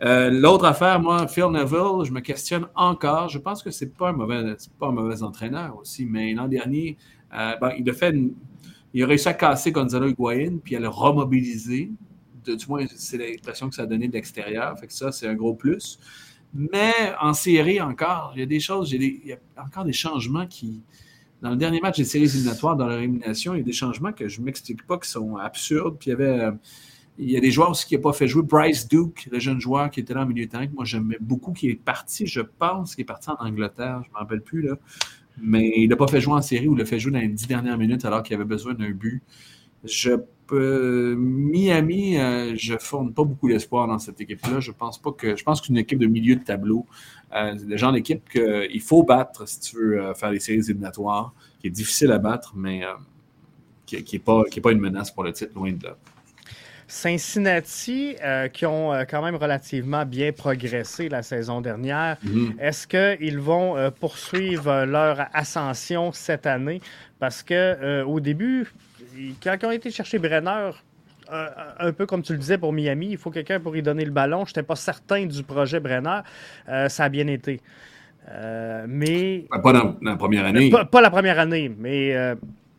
Euh, 0.03 0.29
l'autre 0.31 0.67
affaire, 0.67 1.01
moi, 1.01 1.27
Phil 1.29 1.47
Neville, 1.47 2.05
je 2.05 2.13
me 2.13 2.21
questionne 2.21 2.67
encore. 2.75 3.29
Je 3.29 3.39
pense 3.39 3.63
que 3.63 3.71
c'est 3.71 3.95
pas 3.95 4.11
un 4.11 4.13
mauvais, 4.13 4.57
pas 4.79 4.89
un 4.89 4.93
mauvais 4.93 5.23
entraîneur 5.23 5.79
aussi, 5.79 6.05
mais 6.05 6.35
l'an 6.35 6.49
dernier, 6.49 6.99
il 7.33 7.91
a 7.91 7.93
fait 7.93 8.11
une, 8.11 8.35
il 8.97 9.03
a 9.03 9.07
réussi 9.07 9.29
à 9.29 9.35
casser 9.35 9.73
Gonzalo 9.73 10.09
Higuain, 10.09 10.57
puis 10.65 10.75
à 10.75 10.81
le 10.81 10.89
remobiliser. 10.89 11.93
du 12.47 12.67
moins, 12.67 12.87
c'est 12.95 13.19
l'impression 13.19 13.69
que 13.69 13.75
ça 13.75 13.83
a 13.83 13.87
donné 13.87 14.09
de 14.09 14.15
l'extérieur. 14.15 14.75
Fait 14.81 14.87
que 14.87 14.93
ça, 14.95 15.13
c'est 15.13 15.29
un 15.29 15.35
gros 15.35 15.53
plus. 15.53 15.99
Mais 16.55 16.95
en 17.21 17.35
série 17.35 17.79
encore, 17.79 18.33
il 18.35 18.41
y 18.41 18.43
a 18.43 18.47
des 18.47 18.59
choses, 18.59 18.93
il 18.93 19.27
y 19.27 19.35
a 19.35 19.39
encore 19.63 19.85
des 19.85 19.93
changements 19.93 20.47
qui. 20.47 20.83
Dans 21.43 21.51
le 21.51 21.57
dernier 21.57 21.81
match 21.81 21.99
des 21.99 22.07
séries 22.07 22.25
éliminatoires, 22.25 22.75
dans 22.75 22.87
leur 22.87 22.99
élimination, 22.99 23.53
il 23.55 23.59
y 23.59 23.61
a 23.61 23.65
des 23.65 23.73
changements 23.73 24.15
que 24.15 24.29
je 24.29 24.41
ne 24.41 24.47
m'explique 24.47 24.87
pas 24.87 24.97
qui 24.97 25.11
sont 25.11 25.37
absurdes. 25.37 25.99
Puis 25.99 26.09
il 26.09 26.13
y 26.13 26.15
avait. 26.15 26.49
Il 27.19 27.31
y 27.31 27.37
a 27.37 27.41
des 27.41 27.51
joueurs 27.51 27.71
aussi 27.71 27.87
qui 27.87 27.97
n'ont 27.97 28.01
pas 28.03 28.15
fait 28.15 28.27
jouer. 28.27 28.45
Bryce 28.45 28.89
Duke, 28.89 29.29
le 29.31 29.39
jeune 29.39 29.61
joueur 29.61 29.91
qui 29.91 30.01
était 30.01 30.15
là 30.15 30.23
en 30.23 30.27
milieu 30.27 30.47
de 30.47 30.51
terrain, 30.51 30.67
que 30.67 30.75
moi 30.75 30.87
j'aimais 30.87 31.19
beaucoup, 31.21 31.53
qui 31.53 31.69
est 31.69 31.75
parti, 31.75 32.27
je 32.27 32.41
pense, 32.41 32.95
qui 32.95 33.03
est 33.03 33.07
parti 33.07 33.29
en 33.29 33.37
Angleterre, 33.41 34.01
je 34.05 34.09
ne 34.09 34.15
me 34.15 34.19
rappelle 34.19 34.41
plus. 34.41 34.63
Là 34.63 34.77
mais 35.41 35.73
il 35.77 35.89
n'a 35.89 35.97
pas 35.97 36.07
fait 36.07 36.21
jouer 36.21 36.35
en 36.35 36.43
série 36.43 36.69
ou 36.69 36.75
il 36.75 36.79
l'a 36.79 36.85
fait 36.85 36.99
jouer 36.99 37.13
dans 37.13 37.21
les 37.21 37.29
dix 37.29 37.47
dernières 37.47 37.79
minutes 37.79 38.05
alors 38.05 38.23
qu'il 38.23 38.35
avait 38.35 38.45
besoin 38.45 38.75
d'un 38.75 38.91
but. 38.91 39.23
Je 39.85 40.13
Miami, 40.49 42.15
je 42.57 42.75
ne 42.75 42.79
fonde 42.79 43.15
pas 43.15 43.25
beaucoup 43.25 43.49
d'espoir 43.49 43.89
dans 43.89 43.99
cette 43.99 44.21
équipe-là. 44.21 44.61
Je 44.61 44.71
pense 44.71 44.97
pas 45.01 45.11
que. 45.11 45.37
Je 45.37 45.43
pense 45.43 45.61
qu'une 45.61 45.77
équipe 45.77 45.99
de 45.99 46.07
milieu 46.07 46.37
de 46.37 46.45
tableau, 46.45 46.87
c'est 47.33 47.67
le 47.67 47.77
genre 47.77 47.93
d'équipe 47.93 48.29
qu'il 48.29 48.81
faut 48.81 49.03
battre 49.03 49.49
si 49.49 49.61
tu 49.61 49.77
veux 49.77 50.15
faire 50.15 50.31
les 50.31 50.39
séries 50.39 50.61
éliminatoires, 50.61 51.35
qui 51.61 51.67
est 51.67 51.71
difficile 51.71 52.13
à 52.13 52.19
battre, 52.19 52.55
mais 52.57 52.83
qui 53.87 54.05
n'est 54.13 54.19
pas, 54.21 54.45
pas 54.63 54.73
une 54.73 54.81
menace 54.81 55.11
pour 55.11 55.25
le 55.25 55.33
titre, 55.33 55.53
loin 55.55 55.73
de 55.73 55.85
là. 55.85 55.97
Cincinnati, 56.89 58.17
euh, 58.23 58.49
qui 58.49 58.65
ont 58.65 58.93
euh, 58.93 59.05
quand 59.09 59.23
même 59.23 59.35
relativement 59.35 60.07
bien 60.07 60.33
progressé 60.33 61.09
la 61.09 61.23
saison 61.23 61.61
dernière, 61.61 62.17
mhm. 62.23 62.55
est-ce 62.61 62.87
qu'ils 62.87 63.41
vont 63.41 63.77
euh, 63.77 63.91
poursuivre 63.91 64.85
leur 64.85 65.27
ascension 65.33 66.13
cette 66.13 66.47
année? 66.47 66.81
Parce 67.19 67.43
que 67.43 68.03
au 68.03 68.21
début, 68.21 68.71
quand 69.43 69.57
ils 69.61 69.67
ont 69.67 69.71
été 69.71 69.91
chercher 69.91 70.19
Brenner, 70.19 70.71
un 71.31 71.93
peu 71.93 72.05
comme 72.05 72.23
tu 72.23 72.33
le 72.33 72.39
disais 72.39 72.59
pour 72.59 72.73
Miami, 72.73 73.09
il 73.13 73.19
faut 73.19 73.31
quelqu'un 73.31 73.59
pour 73.59 73.75
y 73.75 73.83
donner 73.83 74.05
le 74.05 74.11
ballon. 74.11 74.45
Je 74.45 74.51
n'étais 74.51 74.63
pas 74.63 74.77
certain 74.77 75.25
du 75.25 75.43
projet 75.43 75.81
Brenner. 75.81 76.21
ça 76.67 77.05
a 77.05 77.09
bien 77.09 77.27
été. 77.27 77.63
mais. 78.87 79.47
Pas 79.63 79.73
dans, 79.73 79.97
la 80.03 80.17
première 80.17 80.45
année. 80.45 80.71
Pas, 80.71 81.01
la 81.01 81.11
première 81.11 81.39
année, 81.39 81.75
mais. 81.79 82.15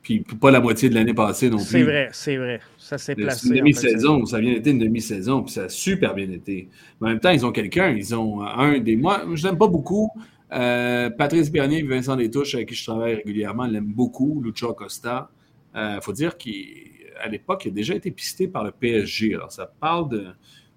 Puis 0.08 0.24
pas 0.40 0.52
la 0.52 0.62
moitié 0.62 0.88
de 0.88 0.96
l'année 0.96 1.14
passée 1.14 1.50
non 1.50 1.58
plus. 1.58 1.66
C'est 1.66 1.84
vrai, 1.84 2.08
c'est 2.14 2.38
vrai. 2.38 2.62
Ça 2.78 2.98
s'est 2.98 3.14
placé. 3.14 3.50
Une 3.50 3.56
demi-saison, 3.56 4.26
ça 4.26 4.38
a 4.38 4.40
bien 4.40 4.54
été 4.54 4.70
une 4.70 4.80
demi-saison, 4.80 5.44
puis 5.44 5.52
ça 5.52 5.64
a 5.64 5.70
super 5.70 6.16
bien 6.16 6.32
été. 6.32 6.70
Mais 7.02 7.08
en 7.08 7.12
même 7.12 7.20
temps, 7.20 7.32
ils 7.32 7.46
ont 7.46 7.52
quelqu'un, 7.52 7.90
ils 7.90 8.16
ont 8.16 8.42
un 8.42 8.80
des. 8.80 8.96
Moi, 8.96 9.26
je 9.34 9.46
l'aime 9.46 9.58
pas 9.58 9.68
beaucoup. 9.68 10.10
Euh, 10.54 11.10
Patrice 11.10 11.52
Bernier 11.52 11.80
et 11.80 11.84
Vincent 11.84 12.16
Détouche, 12.16 12.56
avec 12.56 12.70
qui 12.70 12.76
je 12.76 12.86
travaille 12.86 13.16
régulièrement, 13.16 13.66
l'aiment 13.66 13.92
beaucoup. 13.92 14.42
Lucha 14.42 14.68
Costa. 14.68 15.30
Il 15.76 15.80
euh, 15.82 16.00
faut 16.00 16.14
dire 16.14 16.38
qu'à 16.38 17.28
l'époque, 17.30 17.66
il 17.66 17.68
a 17.68 17.72
déjà 17.72 17.94
été 17.94 18.10
pisté 18.10 18.48
par 18.48 18.64
le 18.64 18.72
PSG. 18.72 19.36
Alors, 19.36 19.52
ça 19.52 19.70
parle 19.78 20.34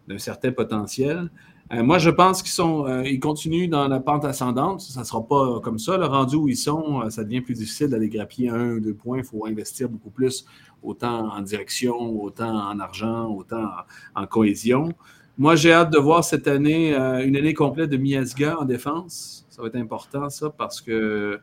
d'un 0.08 0.18
certain 0.18 0.50
potentiel. 0.50 1.30
Euh, 1.72 1.84
moi, 1.84 1.98
je 1.98 2.10
pense 2.10 2.42
qu'ils 2.42 2.50
sont, 2.50 2.86
euh, 2.86 3.04
ils 3.04 3.20
continuent 3.20 3.68
dans 3.68 3.86
la 3.86 4.00
pente 4.00 4.24
ascendante. 4.24 4.80
Ça 4.80 5.00
ne 5.00 5.04
sera 5.04 5.24
pas 5.26 5.60
comme 5.60 5.78
ça. 5.78 5.96
Le 5.96 6.06
rendu 6.06 6.34
où 6.36 6.48
ils 6.48 6.56
sont, 6.56 7.02
euh, 7.02 7.10
ça 7.10 7.22
devient 7.22 7.40
plus 7.40 7.54
difficile 7.54 7.88
d'aller 7.88 8.08
grappiller 8.08 8.48
un 8.50 8.72
ou 8.72 8.80
deux 8.80 8.94
points. 8.94 9.18
Il 9.18 9.24
faut 9.24 9.46
investir 9.46 9.88
beaucoup 9.88 10.10
plus, 10.10 10.44
autant 10.82 11.32
en 11.32 11.40
direction, 11.42 11.96
autant 12.22 12.70
en 12.70 12.80
argent, 12.80 13.28
autant 13.30 13.68
en, 14.16 14.26
cohésion. 14.26 14.92
Moi, 15.38 15.54
j'ai 15.54 15.72
hâte 15.72 15.92
de 15.92 15.98
voir 15.98 16.24
cette 16.24 16.48
année 16.48 16.92
une 16.94 17.36
année 17.36 17.54
complète 17.54 17.88
de 17.88 17.96
Miasga 17.96 18.58
en 18.58 18.64
défense. 18.64 19.46
Ça 19.48 19.62
va 19.62 19.68
être 19.68 19.76
important, 19.76 20.28
ça, 20.28 20.50
parce 20.50 20.80
que 20.80 21.40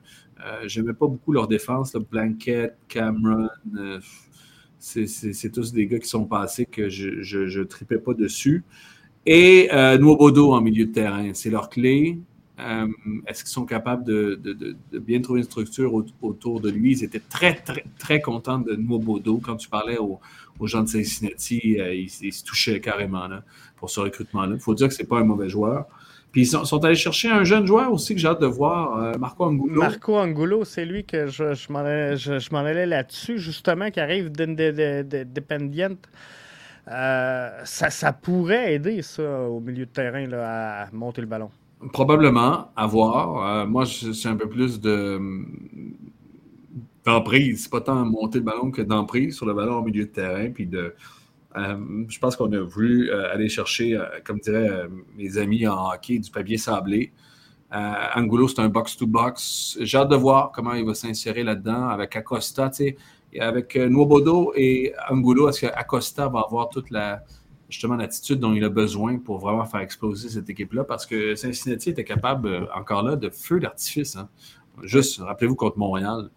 je 0.67 0.81
n'aimais 0.81 0.93
pas 0.93 1.07
beaucoup 1.07 1.31
leur 1.31 1.47
défense. 1.47 1.93
Le 1.95 2.01
Blanket, 2.01 2.75
Cameron, 2.87 3.47
c'est 4.77 5.51
tous 5.51 5.71
des 5.71 5.87
gars 5.87 5.99
qui 5.99 6.07
sont 6.07 6.25
passés 6.25 6.65
que 6.65 6.89
je 6.89 7.59
ne 7.59 7.63
tripais 7.63 7.97
pas 7.97 8.13
dessus. 8.13 8.63
Et 9.29 9.69
euh, 9.73 9.97
Bodo 9.97 10.53
en 10.53 10.61
milieu 10.61 10.85
de 10.85 10.93
terrain, 10.93 11.31
c'est 11.33 11.49
leur 11.49 11.69
clé. 11.69 12.17
Euh, 12.59 12.87
est-ce 13.27 13.43
qu'ils 13.43 13.51
sont 13.51 13.65
capables 13.65 14.05
de, 14.05 14.39
bien 14.93 15.21
trouver 15.21 15.41
une 15.41 15.45
structure 15.45 15.93
autour 16.21 16.61
de 16.61 16.69
lui? 16.69 16.93
Ils 16.93 17.03
étaient 17.03 17.19
très, 17.19 17.53
très, 17.53 17.83
très 17.99 18.21
contents 18.21 18.57
de 18.57 18.75
Bodo. 18.75 19.39
Quand 19.43 19.57
tu 19.57 19.67
parlais 19.67 19.97
aux, 19.97 20.19
gens 20.65 20.81
de 20.81 20.87
Cincinnati, 20.87 21.77
euh, 21.77 21.93
ils, 21.93 22.09
se 22.09 22.43
touchaient 22.43 22.79
carrément 22.79 23.27
pour 23.75 23.89
ce 23.89 23.99
recrutement-là. 23.99 24.55
Il 24.55 24.61
faut 24.61 24.73
dire 24.73 24.87
que 24.87 24.93
ce 24.93 25.03
n'est 25.03 25.07
pas 25.07 25.19
un 25.19 25.25
mauvais 25.25 25.49
joueur. 25.49 25.87
Puis 26.31 26.41
ils 26.41 26.47
sont, 26.47 26.85
allés 26.85 26.95
chercher 26.95 27.29
un 27.29 27.43
jeune 27.43 27.65
joueur 27.65 27.91
aussi 27.91 28.13
que 28.13 28.21
j'ai 28.21 28.27
hâte 28.27 28.41
de 28.41 28.47
voir, 28.47 28.97
euh, 28.97 29.13
Marco 29.19 29.43
Angulo. 29.43 29.81
Marco 29.81 30.15
Angulo, 30.15 30.63
c'est 30.65 30.85
lui 30.85 31.03
que 31.03 31.27
je, 31.27 31.71
m'en 31.71 31.79
allais, 32.59 32.85
là-dessus, 32.85 33.39
justement, 33.39 33.91
qui 33.91 33.99
arrive 33.99 34.31
d'Independiente. 34.31 36.07
Euh, 36.89 37.49
ça, 37.65 38.13
pourrait 38.13 38.75
aider, 38.75 39.01
ça, 39.01 39.41
au 39.41 39.59
milieu 39.59 39.85
de 39.85 39.91
terrain, 39.91 40.25
là, 40.25 40.83
à 40.83 40.91
monter 40.91 41.21
le 41.21 41.27
ballon. 41.27 41.49
Probablement, 41.91 42.71
à 42.75 42.87
voir. 42.87 43.45
Euh, 43.45 43.67
moi, 43.67 43.85
c'est 43.85 44.27
un 44.27 44.35
peu 44.35 44.47
plus 44.49 44.79
de 44.79 45.19
d'emprise. 47.05 47.63
C'est 47.63 47.71
pas 47.71 47.81
tant 47.81 48.03
monter 48.03 48.39
le 48.39 48.43
ballon 48.43 48.69
que 48.69 48.81
d'emprise 48.81 49.35
sur 49.35 49.45
le 49.45 49.53
ballon 49.53 49.77
au 49.77 49.83
milieu 49.83 50.05
de 50.05 50.09
terrain. 50.09 50.49
Puis 50.49 50.65
de, 50.65 50.93
euh, 51.55 52.05
je 52.09 52.19
pense 52.19 52.35
qu'on 52.35 52.51
a 52.51 52.59
voulu 52.59 53.11
aller 53.11 53.47
chercher, 53.47 53.97
comme 54.25 54.39
diraient 54.39 54.87
mes 55.15 55.37
amis 55.37 55.65
en 55.67 55.89
hockey, 55.89 56.19
du 56.19 56.29
papier 56.29 56.57
sablé. 56.57 57.13
Angulo, 57.71 58.47
c'est 58.47 58.59
un 58.59 58.67
box-to-box. 58.67 59.77
J'ai 59.81 59.97
hâte 59.97 60.09
de 60.09 60.15
voir 60.15 60.51
comment 60.51 60.73
il 60.73 60.85
va 60.85 60.93
s'insérer 60.93 61.43
là-dedans 61.43 61.87
avec 61.87 62.15
Acosta. 62.15 62.71
Avec 63.39 63.75
euh, 63.75 63.89
Nwobodo 63.89 64.53
et 64.55 64.93
Angulo, 65.09 65.49
est-ce 65.49 65.61
qu'Acosta 65.61 66.27
va 66.27 66.41
avoir 66.41 66.69
toute 66.69 66.91
la 66.91 67.23
justement 67.69 67.97
l'attitude 67.97 68.39
dont 68.39 68.53
il 68.53 68.63
a 68.63 68.69
besoin 68.69 69.17
pour 69.17 69.39
vraiment 69.39 69.65
faire 69.65 69.81
exploser 69.81 70.29
cette 70.29 70.49
équipe-là? 70.49 70.83
Parce 70.83 71.05
que 71.05 71.35
Cincinnati 71.35 71.89
était 71.89 72.03
capable, 72.03 72.47
euh, 72.47 72.65
encore 72.75 73.03
là, 73.03 73.15
de 73.15 73.29
feu 73.29 73.59
d'artifice. 73.59 74.15
Hein. 74.15 74.29
Juste, 74.83 75.19
rappelez-vous, 75.19 75.55
contre 75.55 75.77
Montréal, 75.77 76.29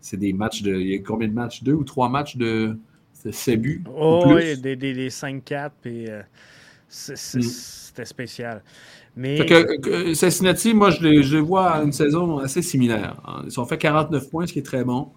c'est 0.00 0.16
des 0.16 0.32
matchs 0.32 0.62
de. 0.62 0.74
Il 0.74 0.88
y 0.88 0.94
a 0.94 0.98
combien 1.00 1.28
de 1.28 1.34
matchs? 1.34 1.62
Deux 1.62 1.74
ou 1.74 1.84
trois 1.84 2.08
matchs 2.08 2.36
de, 2.36 2.76
de 3.24 3.56
buts? 3.56 3.84
Oh, 3.94 4.24
oui, 4.26 4.56
des, 4.58 4.76
des, 4.76 5.08
5-4, 5.08 5.70
puis 5.82 6.08
euh, 6.08 6.20
mm. 6.20 7.16
c'était 7.16 8.04
spécial. 8.04 8.62
Mais... 9.16 10.14
Cincinnati, 10.14 10.72
moi, 10.74 10.90
je 10.90 11.02
les, 11.02 11.22
je 11.24 11.36
les 11.36 11.42
vois 11.42 11.70
à 11.70 11.82
une 11.82 11.92
saison 11.92 12.38
assez 12.38 12.62
similaire. 12.62 13.16
Ils 13.44 13.58
ont 13.58 13.66
fait 13.66 13.76
49 13.76 14.30
points, 14.30 14.46
ce 14.46 14.52
qui 14.52 14.60
est 14.60 14.62
très 14.62 14.84
bon. 14.84 15.10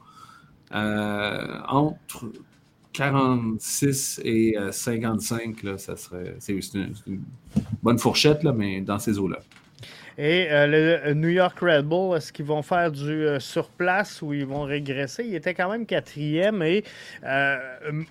Euh, 0.74 1.58
entre 1.68 2.32
46 2.94 4.22
et 4.24 4.56
55, 4.72 5.64
euh, 5.64 5.72
là, 5.72 5.78
ça 5.78 5.96
serait. 5.96 6.36
C'est 6.40 6.54
une, 6.74 6.94
bonne 7.82 8.00
fourchette, 8.00 8.44
là, 8.44 8.54
mais 8.54 8.82
dans 8.82 9.00
ces 9.00 9.18
eaux-là. 9.18 9.40
Et 10.18 10.52
euh, 10.52 11.02
le 11.06 11.14
New 11.14 11.30
York 11.30 11.58
Red 11.62 11.86
Bull, 11.86 12.18
est-ce 12.18 12.34
qu'ils 12.34 12.46
vont 12.46 12.62
faire 12.62 12.92
du 12.92 13.28
surplace 13.40 14.22
ou 14.22 14.34
ils 14.34 14.46
vont 14.46 14.64
régresser? 14.64 15.24
Il 15.26 15.34
était 15.34 15.54
quand 15.54 15.72
même 15.72 15.86
quatrième 15.86 16.62
et 16.62 16.84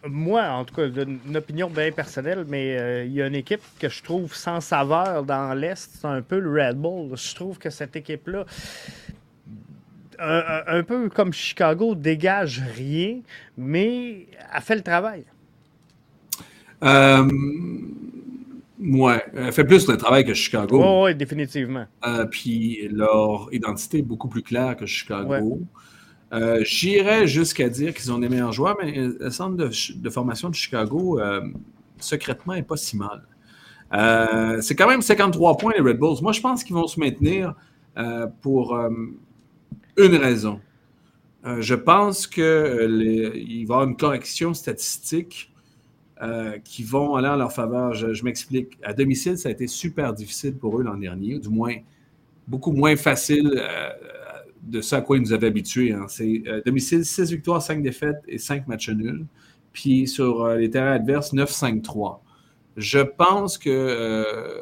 moi, 0.09 0.49
en 0.49 0.64
tout 0.64 0.75
cas, 0.75 0.87
une 0.87 1.37
opinion 1.37 1.69
bien 1.69 1.93
personnelle, 1.93 2.45
mais 2.49 3.05
il 3.07 3.12
y 3.12 3.23
a 3.23 3.26
une 3.26 3.35
équipe 3.35 3.61
que 3.79 3.88
je 3.88 4.02
trouve 4.02 4.35
sans 4.35 4.61
saveur 4.61 5.25
dans 5.25 5.55
l'Est, 5.55 5.90
c'est 6.00 6.07
un 6.07 6.23
peu 6.23 6.38
le 6.38 6.50
Red 6.50 6.79
Bull. 6.79 7.17
Je 7.17 7.35
trouve 7.35 7.59
que 7.59 7.69
cette 7.69 7.95
équipe-là, 7.95 8.45
un, 10.21 10.83
peu 10.83 11.09
comme 11.09 11.33
Chicago, 11.33 11.95
dégage 11.95 12.62
rien, 12.77 13.21
mais 13.57 14.27
a 14.50 14.61
fait 14.61 14.77
le 14.77 14.83
travail. 14.83 15.25
Euh, 16.83 17.29
ouais, 18.81 19.25
elle 19.35 19.53
fait 19.53 19.65
plus 19.65 19.87
le 19.89 19.97
travail 19.97 20.25
que 20.25 20.35
Chicago. 20.35 21.05
oui, 21.05 21.15
définitivement. 21.15 21.87
Euh, 22.07 22.27
puis 22.27 22.89
leur 22.91 23.49
identité 23.53 23.99
est 23.99 24.03
beaucoup 24.03 24.29
plus 24.29 24.43
claire 24.43 24.77
que 24.77 24.87
Chicago. 24.87 25.61
Euh, 26.33 26.62
j'irais 26.65 27.27
jusqu'à 27.27 27.69
dire 27.69 27.93
qu'ils 27.93 28.12
ont 28.12 28.19
des 28.19 28.29
meilleurs 28.29 28.53
joueurs, 28.53 28.77
mais 28.81 28.93
le 28.93 29.31
centre 29.31 29.57
de, 29.57 30.11
formation 30.11 30.49
de 30.49 30.55
Chicago, 30.55 31.19
euh, 31.19 31.41
secrètement, 31.99 32.55
n'est 32.55 32.62
pas 32.62 32.77
si 32.77 32.97
mal. 32.97 33.23
c'est 34.62 34.77
quand 34.77 34.89
même 34.89 35.03
53 35.03 35.57
points 35.57 35.73
les 35.77 35.83
Red 35.83 35.99
Bulls. 35.99 36.23
Moi, 36.23 36.33
je 36.33 36.41
pense 36.41 36.62
qu'ils 36.62 36.77
vont 36.77 36.87
se 36.87 37.00
maintenir 37.00 37.55
pour 38.41 38.79
une 39.97 40.17
raison. 40.17 40.61
Euh, 41.47 41.63
je 41.63 41.75
pense 41.75 42.27
qu'il 42.27 42.43
euh, 42.43 43.31
va 43.31 43.37
y 43.37 43.63
avoir 43.63 43.85
une 43.85 43.97
correction 43.97 44.53
statistique 44.53 45.53
euh, 46.23 46.59
qui 46.59 46.83
vont 46.83 47.15
aller 47.15 47.29
en 47.29 47.37
leur 47.37 47.53
faveur. 47.53 47.95
Je, 47.95 48.25
m'explique. 48.25 48.79
À 48.83 48.93
domicile, 48.93 49.39
ça 49.39 49.49
a 49.49 49.53
été 49.53 49.67
super 49.67 50.13
difficile 50.13 50.57
pour 50.57 50.79
eux 50.79 50.83
l'an 50.83 50.97
dernier, 50.97 51.39
du 51.39 51.49
moins 51.49 51.77
beaucoup 52.47 52.73
moins 52.73 52.97
facile 52.97 53.63
de 54.63 54.81
ce 54.81 54.97
à 54.97 55.01
quoi 55.01 55.17
ils 55.17 55.23
nous 55.23 55.33
avaient 55.33 55.47
habitués. 55.47 55.93
Hein. 55.93 56.07
C'est 56.09 56.43
domicile, 56.67 57.05
6 57.05 57.31
victoires, 57.31 57.63
5 57.63 57.81
défaites 57.81 58.21
et 58.27 58.39
5 58.39 58.67
matchs 58.67 58.91
nuls. 58.91 59.25
Puis 59.73 60.09
sur 60.09 60.49
les 60.49 60.69
terrains 60.69 60.93
adverses, 60.93 61.33
9-5-3. 61.33 62.19
Je 62.77 62.99
pense 62.99 63.57
que 63.57 64.57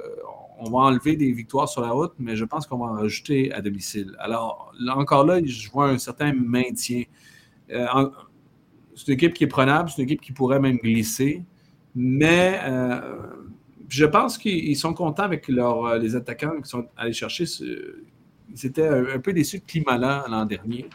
on 0.58 0.70
va 0.70 0.78
enlever 0.78 1.16
des 1.16 1.32
victoires 1.32 1.68
sur 1.68 1.82
la 1.82 1.90
route, 1.90 2.12
mais 2.18 2.36
je 2.36 2.44
pense 2.44 2.66
qu'on 2.66 2.78
va 2.78 2.86
en 2.86 2.94
rajouter 2.94 3.52
à 3.52 3.60
domicile. 3.60 4.14
Alors, 4.18 4.72
encore 4.88 5.24
là, 5.24 5.40
je 5.44 5.70
vois 5.70 5.88
un 5.88 5.98
certain 5.98 6.32
maintien. 6.32 7.04
Euh, 7.70 7.86
c'est 8.96 9.08
une 9.08 9.14
équipe 9.14 9.34
qui 9.34 9.44
est 9.44 9.48
prenable, 9.48 9.88
c'est 9.88 10.02
une 10.02 10.08
équipe 10.08 10.20
qui 10.20 10.32
pourrait 10.32 10.58
même 10.58 10.78
glisser, 10.78 11.44
mais 11.94 12.58
euh, 12.64 13.00
je 13.88 14.04
pense 14.04 14.36
qu'ils 14.36 14.76
sont 14.76 14.94
contents 14.94 15.22
avec 15.22 15.48
euh, 15.48 15.98
les 15.98 16.16
attaquants 16.16 16.60
qui 16.60 16.68
sont 16.68 16.88
allés 16.96 17.12
chercher. 17.12 17.44
ils 17.44 18.66
étaient 18.66 18.88
un, 18.88 19.20
peu 19.20 19.32
déçus 19.32 19.60
de 19.60 19.64
climat 19.64 19.96
l'an 20.28 20.44
dernier, 20.44 20.86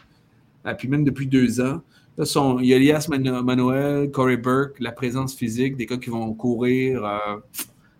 puis 0.76 0.88
même 0.88 1.04
depuis 1.04 1.26
deux 1.26 1.60
ans. 1.60 1.80
Là, 2.16 2.24
il 2.60 2.66
y 2.66 2.74
a 2.74 2.76
Elias 2.76 3.08
Manuel, 3.10 4.10
Corey 4.10 4.36
Burke, 4.36 4.78
la 4.78 4.92
présence 4.92 5.34
physique, 5.34 5.76
des 5.76 5.86
gars 5.86 5.96
qui 5.96 6.10
vont 6.10 6.32
courir. 6.34 7.30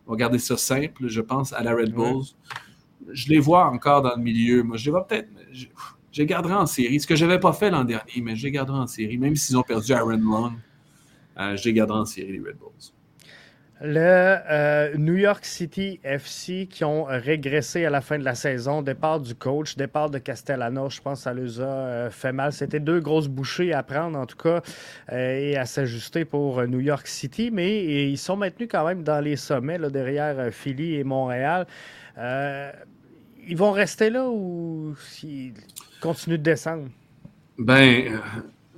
On 0.07 0.13
va 0.13 0.17
garder 0.17 0.39
ça 0.39 0.57
simple, 0.57 1.09
je 1.09 1.21
pense, 1.21 1.53
à 1.53 1.63
la 1.63 1.75
Red 1.75 1.93
Bulls. 1.93 2.25
Je 3.11 3.29
les 3.29 3.39
vois 3.39 3.67
encore 3.67 4.03
dans 4.03 4.17
le 4.17 4.23
milieu. 4.23 4.63
Moi, 4.63 4.77
je 4.77 4.87
les 4.87 4.91
vois 4.91 5.07
peut-être. 5.07 5.29
Je, 5.53 5.67
les 6.17 6.27
garderai 6.27 6.55
en 6.55 6.67
série. 6.67 7.01
Ce 7.01 7.07
que 7.07 7.17
je 7.17 7.25
n'avais 7.25 7.41
pas 7.41 7.53
fait 7.53 7.71
l'an 7.71 7.85
dernier, 7.85 8.21
mais 8.23 8.37
je 8.37 8.45
les 8.45 8.51
garderai 8.51 8.79
en 8.79 8.87
série, 8.87 9.19
même 9.19 9.35
s'ils 9.35 9.57
ont 9.57 9.63
perdu 9.63 9.93
Aaron 9.93 10.17
Long. 10.17 10.53
je 11.37 11.65
les 11.65 11.73
garderai 11.73 11.99
en 11.99 12.05
série, 12.05 12.33
les 12.33 12.39
Red 12.39 12.57
Bulls. 12.59 12.93
Le 13.81 14.37
euh, 14.51 14.97
New 14.97 15.17
York 15.17 15.45
City 15.45 15.99
FC 16.05 16.69
qui 16.71 16.85
ont 16.85 17.05
régressé 17.05 17.85
à 17.85 17.91
la 17.91 18.01
fin 18.01 18.19
de 18.19 18.25
la 18.25 18.37
saison. 18.37 18.83
Départ 18.83 19.19
du 19.19 19.35
coach, 19.35 19.77
départ 19.77 20.11
de 20.11 20.19
Castellano, 20.19 20.89
je 20.91 21.01
pense 21.01 21.19
que 21.19 21.23
ça 21.25 21.35
les 21.35 21.61
a 21.61 21.65
euh, 21.65 22.11
fait 22.11 22.33
mal. 22.33 22.53
C'était 22.53 22.79
deux 22.79 23.01
grosses 23.01 23.27
bouchées 23.27 23.73
à 23.73 23.83
prendre, 23.83 24.17
en 24.17 24.27
tout 24.27 24.37
cas, 24.37 24.63
euh, 25.13 25.39
et 25.39 25.57
à 25.57 25.67
s'ajuster 25.67 26.25
pour 26.25 26.63
New 26.69 26.81
York 26.81 27.07
City. 27.09 27.51
Mais 27.51 28.11
ils 28.11 28.19
sont 28.19 28.37
maintenus 28.37 28.69
quand 28.71 28.87
même 28.87 29.03
dans 29.03 29.21
les 29.21 29.37
sommets, 29.37 29.79
là, 29.79 29.91
derrière 29.91 30.53
Philly 30.53 30.95
et 30.95 31.05
Montréal. 31.05 31.67
ils 32.17 33.57
vont 33.57 33.73
rester 33.73 34.09
là 34.09 34.29
ou 34.29 34.95
ils 35.25 35.53
continuent 36.01 36.39
de 36.39 36.43
descendre? 36.43 36.89
Ben, 37.59 38.21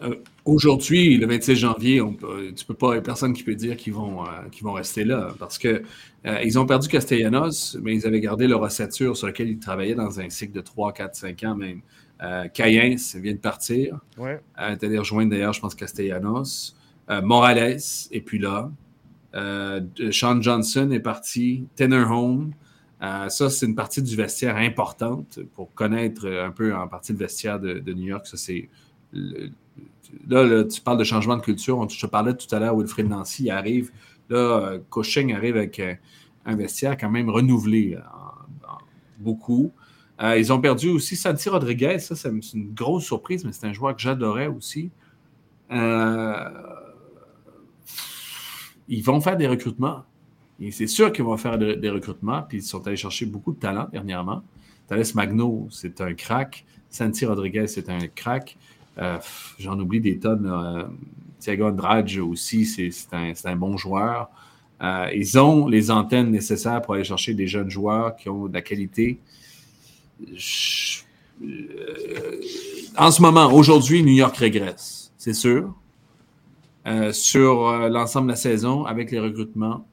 euh, 0.02 0.16
aujourd'hui, 0.44 1.16
le 1.16 1.26
26 1.26 1.56
janvier, 1.56 2.00
on 2.00 2.12
peut, 2.12 2.52
tu 2.54 2.64
peux 2.64 2.74
pas, 2.74 2.94
il 2.94 2.98
a 2.98 3.00
personne 3.00 3.32
qui 3.32 3.42
peut 3.42 3.54
dire 3.54 3.76
qu'ils 3.76 3.94
vont, 3.94 4.24
euh, 4.24 4.28
vont 4.62 4.72
rester 4.72 5.04
là 5.04 5.32
parce 5.38 5.58
que 5.58 5.82
euh, 6.26 6.42
ils 6.44 6.58
ont 6.58 6.66
perdu 6.66 6.88
Castellanos, 6.88 7.78
mais 7.80 7.94
ils 7.94 8.06
avaient 8.06 8.20
gardé 8.20 8.46
leur 8.46 8.60
ossature 8.60 9.16
sur 9.16 9.26
laquelle 9.26 9.48
ils 9.48 9.58
travaillaient 9.58 9.94
dans 9.94 10.20
un 10.20 10.28
cycle 10.28 10.52
de 10.52 10.60
3, 10.60 10.92
4, 10.92 11.14
5 11.14 11.44
ans 11.44 11.56
même. 11.56 11.80
Cayens 12.54 12.96
vient 13.16 13.34
de 13.34 13.38
partir. 13.38 14.00
Ouais. 14.16 14.40
allé 14.54 14.98
rejoindre 14.98 15.30
d'ailleurs, 15.30 15.52
je 15.52 15.60
pense, 15.60 15.74
Castellanos. 15.74 16.74
Morales 17.22 17.76
est 18.10 18.20
plus 18.22 18.38
là. 18.38 18.70
Sean 20.12 20.40
Johnson 20.40 20.90
est 20.92 21.00
parti. 21.00 21.66
Tanner 21.76 22.04
Home. 22.08 22.52
ça, 23.02 23.50
c'est 23.50 23.66
une 23.66 23.74
partie 23.74 24.00
du 24.00 24.16
vestiaire 24.16 24.56
importante 24.56 25.40
pour 25.54 25.74
connaître 25.74 26.26
un 26.26 26.52
peu 26.52 26.74
en 26.74 26.88
partie 26.88 27.12
le 27.12 27.18
vestiaire 27.18 27.60
de, 27.60 27.80
de 27.80 27.92
New 27.92 28.06
York. 28.06 28.26
Ça, 28.26 28.38
c'est 28.38 28.70
là, 30.28 30.64
tu 30.64 30.80
parles 30.80 30.98
de 30.98 31.04
changement 31.04 31.36
de 31.36 31.42
culture. 31.42 31.88
Je 31.88 32.00
te 32.00 32.06
parlais 32.06 32.34
tout 32.34 32.52
à 32.54 32.58
l'heure, 32.58 32.76
Wilfried 32.76 33.08
Nancy 33.08 33.50
arrive. 33.50 33.90
Là, 34.28 34.38
euh, 34.38 34.78
Coaching 34.90 35.32
arrive 35.34 35.56
avec 35.56 35.78
euh, 35.78 35.94
un 36.44 36.56
vestiaire 36.56 36.96
quand 36.96 37.10
même 37.10 37.30
renouvelé 37.30 37.94
euh, 37.94 38.00
beaucoup. 39.18 39.72
ils 40.20 40.52
ont 40.52 40.60
perdu 40.60 40.88
aussi 40.90 41.16
Santi 41.16 41.48
Rodriguez. 41.48 41.98
Ça, 42.00 42.14
c'est 42.16 42.30
une 42.54 42.72
grosse 42.74 43.04
surprise, 43.04 43.44
mais 43.44 43.52
c'est 43.52 43.66
un 43.66 43.72
joueur 43.72 43.94
que 43.94 44.02
j'adorais 44.02 44.48
aussi. 44.48 44.90
ils 48.88 49.02
vont 49.02 49.20
faire 49.20 49.36
des 49.36 49.46
recrutements. 49.46 50.04
C'est 50.70 50.86
sûr 50.86 51.12
qu'ils 51.12 51.24
vont 51.24 51.36
faire 51.36 51.58
des 51.58 51.90
recrutements. 51.90 52.42
Puis 52.42 52.58
ils 52.58 52.62
sont 52.62 52.86
allés 52.86 52.96
chercher 52.96 53.26
beaucoup 53.26 53.52
de 53.52 53.58
talent 53.58 53.88
dernièrement. 53.92 54.42
Thales 54.86 55.04
Magno, 55.14 55.66
c'est 55.70 56.00
un 56.00 56.14
crack. 56.14 56.64
Santi 56.88 57.26
Rodriguez, 57.26 57.66
c'est 57.66 57.88
un 57.90 58.06
crack. 58.14 58.56
Euh, 58.98 59.18
j'en 59.58 59.78
oublie 59.78 60.00
des 60.00 60.18
tonnes. 60.18 60.46
Euh, 60.46 60.84
Thiago 61.38 61.66
Andrade 61.66 62.10
aussi, 62.18 62.64
c'est 62.64 62.90
un, 63.12 63.56
bon 63.56 63.76
joueur. 63.76 64.30
Euh, 64.82 65.10
ils 65.14 65.38
ont 65.38 65.68
les 65.68 65.90
antennes 65.90 66.30
nécessaires 66.30 66.82
pour 66.82 66.94
aller 66.94 67.04
chercher 67.04 67.34
des 67.34 67.46
jeunes 67.46 67.70
joueurs 67.70 68.16
qui 68.16 68.28
ont 68.28 68.46
de 68.46 68.54
la 68.54 68.62
qualité. 68.62 69.18
en 72.96 73.10
ce 73.10 73.22
moment, 73.22 73.52
aujourd'hui, 73.52 74.02
New 74.02 74.14
York 74.14 74.36
régresse, 74.36 75.12
c'est 75.18 75.34
sûr. 75.34 75.74
sur 77.12 77.88
l'ensemble 77.90 78.28
de 78.28 78.32
la 78.32 78.36
saison, 78.36 78.84
avec 78.86 79.10
les 79.10 79.20
recrutements, 79.20 79.86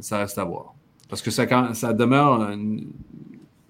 ça 0.00 0.18
reste 0.18 0.38
à 0.38 0.44
voir. 0.44 0.74
Parce 1.08 1.22
que 1.22 1.30
ça, 1.30 1.74
ça 1.74 1.92
demeure 1.92 2.56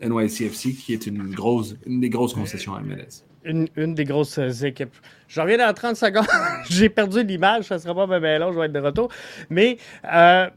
NYCFC 0.03 0.75
qui 0.75 0.93
est 0.93 1.07
une, 1.07 1.31
grosse, 1.35 1.77
une 1.87 2.01
des 2.01 2.11
grosses 2.11 2.35
concessions 2.35 2.75
à 2.75 2.81
MLS 2.81 3.28
une, 3.45 3.95
des 3.95 4.05
grosses 4.05 4.39
équipes. 4.63 4.95
Je 5.27 5.41
reviens 5.41 5.59
dans 5.59 5.73
30 5.73 5.97
secondes. 5.97 6.27
J'ai 6.71 6.89
perdu 6.89 7.23
l'image, 7.23 7.65
ça 7.65 7.77
ne 7.77 7.81
sera 7.81 8.07
pas 8.07 8.21
bien 8.21 8.39
long, 8.39 8.53
je 8.53 8.59
vais 8.59 8.67
être 8.67 8.73
de 8.73 8.81
retour. 8.81 9.09
Mais 9.51 9.79
euh, 10.13 10.49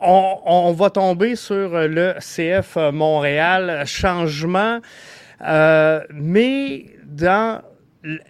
on, 0.00 0.72
va 0.72 0.90
tomber 0.90 1.36
sur 1.36 1.70
le 1.70 2.14
CF 2.18 2.76
Montréal. 2.92 3.84
Changement. 3.86 4.80
Euh, 5.44 6.00
mais 6.12 6.86
dans 7.04 7.62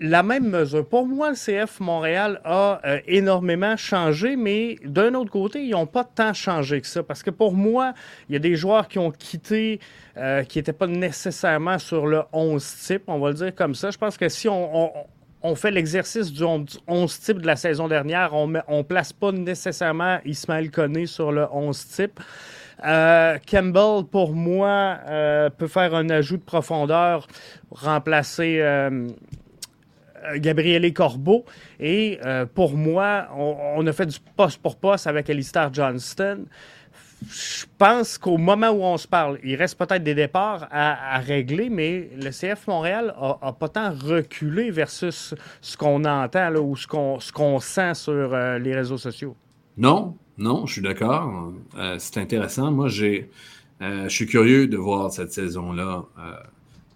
la 0.00 0.22
même 0.22 0.48
mesure. 0.48 0.86
Pour 0.86 1.06
moi, 1.06 1.30
le 1.30 1.36
CF 1.36 1.80
Montréal 1.80 2.40
a 2.44 2.80
euh, 2.84 3.00
énormément 3.06 3.76
changé, 3.76 4.36
mais 4.36 4.76
d'un 4.84 5.14
autre 5.14 5.30
côté, 5.30 5.64
ils 5.64 5.70
n'ont 5.70 5.86
pas 5.86 6.04
tant 6.04 6.34
changé 6.34 6.80
que 6.80 6.86
ça. 6.86 7.02
Parce 7.02 7.22
que 7.22 7.30
pour 7.30 7.54
moi, 7.54 7.94
il 8.28 8.34
y 8.34 8.36
a 8.36 8.38
des 8.38 8.54
joueurs 8.54 8.86
qui 8.86 8.98
ont 8.98 9.10
quitté, 9.10 9.80
euh, 10.18 10.42
qui 10.44 10.58
n'étaient 10.58 10.74
pas 10.74 10.86
nécessairement 10.86 11.78
sur 11.78 12.06
le 12.06 12.22
11 12.32 12.76
type, 12.86 13.04
on 13.06 13.18
va 13.18 13.28
le 13.28 13.34
dire 13.34 13.54
comme 13.54 13.74
ça. 13.74 13.90
Je 13.90 13.98
pense 13.98 14.18
que 14.18 14.28
si 14.28 14.48
on, 14.48 14.92
fait 15.56 15.70
l'exercice 15.70 16.32
du 16.32 16.44
11 16.44 17.20
type 17.20 17.38
de 17.38 17.46
la 17.46 17.56
saison 17.56 17.88
dernière, 17.88 18.34
on 18.34 18.46
ne 18.48 18.82
place 18.82 19.12
pas 19.12 19.32
nécessairement 19.32 20.18
Ismaël 20.24 20.70
Koné 20.70 21.06
sur 21.06 21.32
le 21.32 21.46
11 21.50 21.86
type. 21.88 22.20
Euh, 22.84 23.38
Campbell, 23.50 24.04
pour 24.10 24.34
moi, 24.34 24.98
peut 25.56 25.66
faire 25.66 25.94
un 25.94 26.10
ajout 26.10 26.36
de 26.36 26.42
profondeur, 26.42 27.26
remplacer 27.70 28.60
Gabriele 30.36 30.92
Corbeau. 30.92 31.44
Et 31.80 32.18
euh, 32.24 32.46
pour 32.46 32.76
moi, 32.76 33.28
on, 33.36 33.86
a 33.86 33.92
fait 33.92 34.06
du 34.06 34.18
poste 34.36 34.60
pour 34.60 34.76
poste 34.76 35.06
avec 35.06 35.28
Alistair 35.30 35.72
Johnston. 35.72 36.44
Je 37.28 37.66
pense 37.78 38.18
qu'au 38.18 38.36
moment 38.36 38.70
où 38.70 38.82
on 38.82 38.96
se 38.96 39.06
parle, 39.06 39.38
il 39.44 39.54
reste 39.54 39.78
peut-être 39.78 40.02
des 40.02 40.14
départs 40.14 40.66
à, 40.72 41.18
régler, 41.18 41.70
mais 41.70 42.10
le 42.16 42.30
CF 42.30 42.66
Montréal 42.66 43.14
a, 43.16 43.52
pas 43.52 43.68
tant 43.68 43.92
reculé 43.92 44.72
versus 44.72 45.32
ce 45.60 45.76
qu'on 45.76 46.04
entend 46.04 46.52
ou 46.56 46.76
ce 46.76 47.32
qu'on 47.32 47.60
sent 47.60 47.94
sur 47.94 48.12
euh, 48.12 48.58
les 48.58 48.74
réseaux 48.74 48.98
sociaux. 48.98 49.36
Non, 49.76 50.16
non, 50.36 50.66
je 50.66 50.72
suis 50.72 50.82
d'accord. 50.82 51.52
c'est 51.98 52.18
intéressant. 52.18 52.72
Moi, 52.72 52.88
j'ai, 52.88 53.30
je 53.80 54.08
suis 54.08 54.26
curieux 54.26 54.66
de 54.66 54.76
voir 54.76 55.12
cette 55.12 55.32
saison-là. 55.32 56.04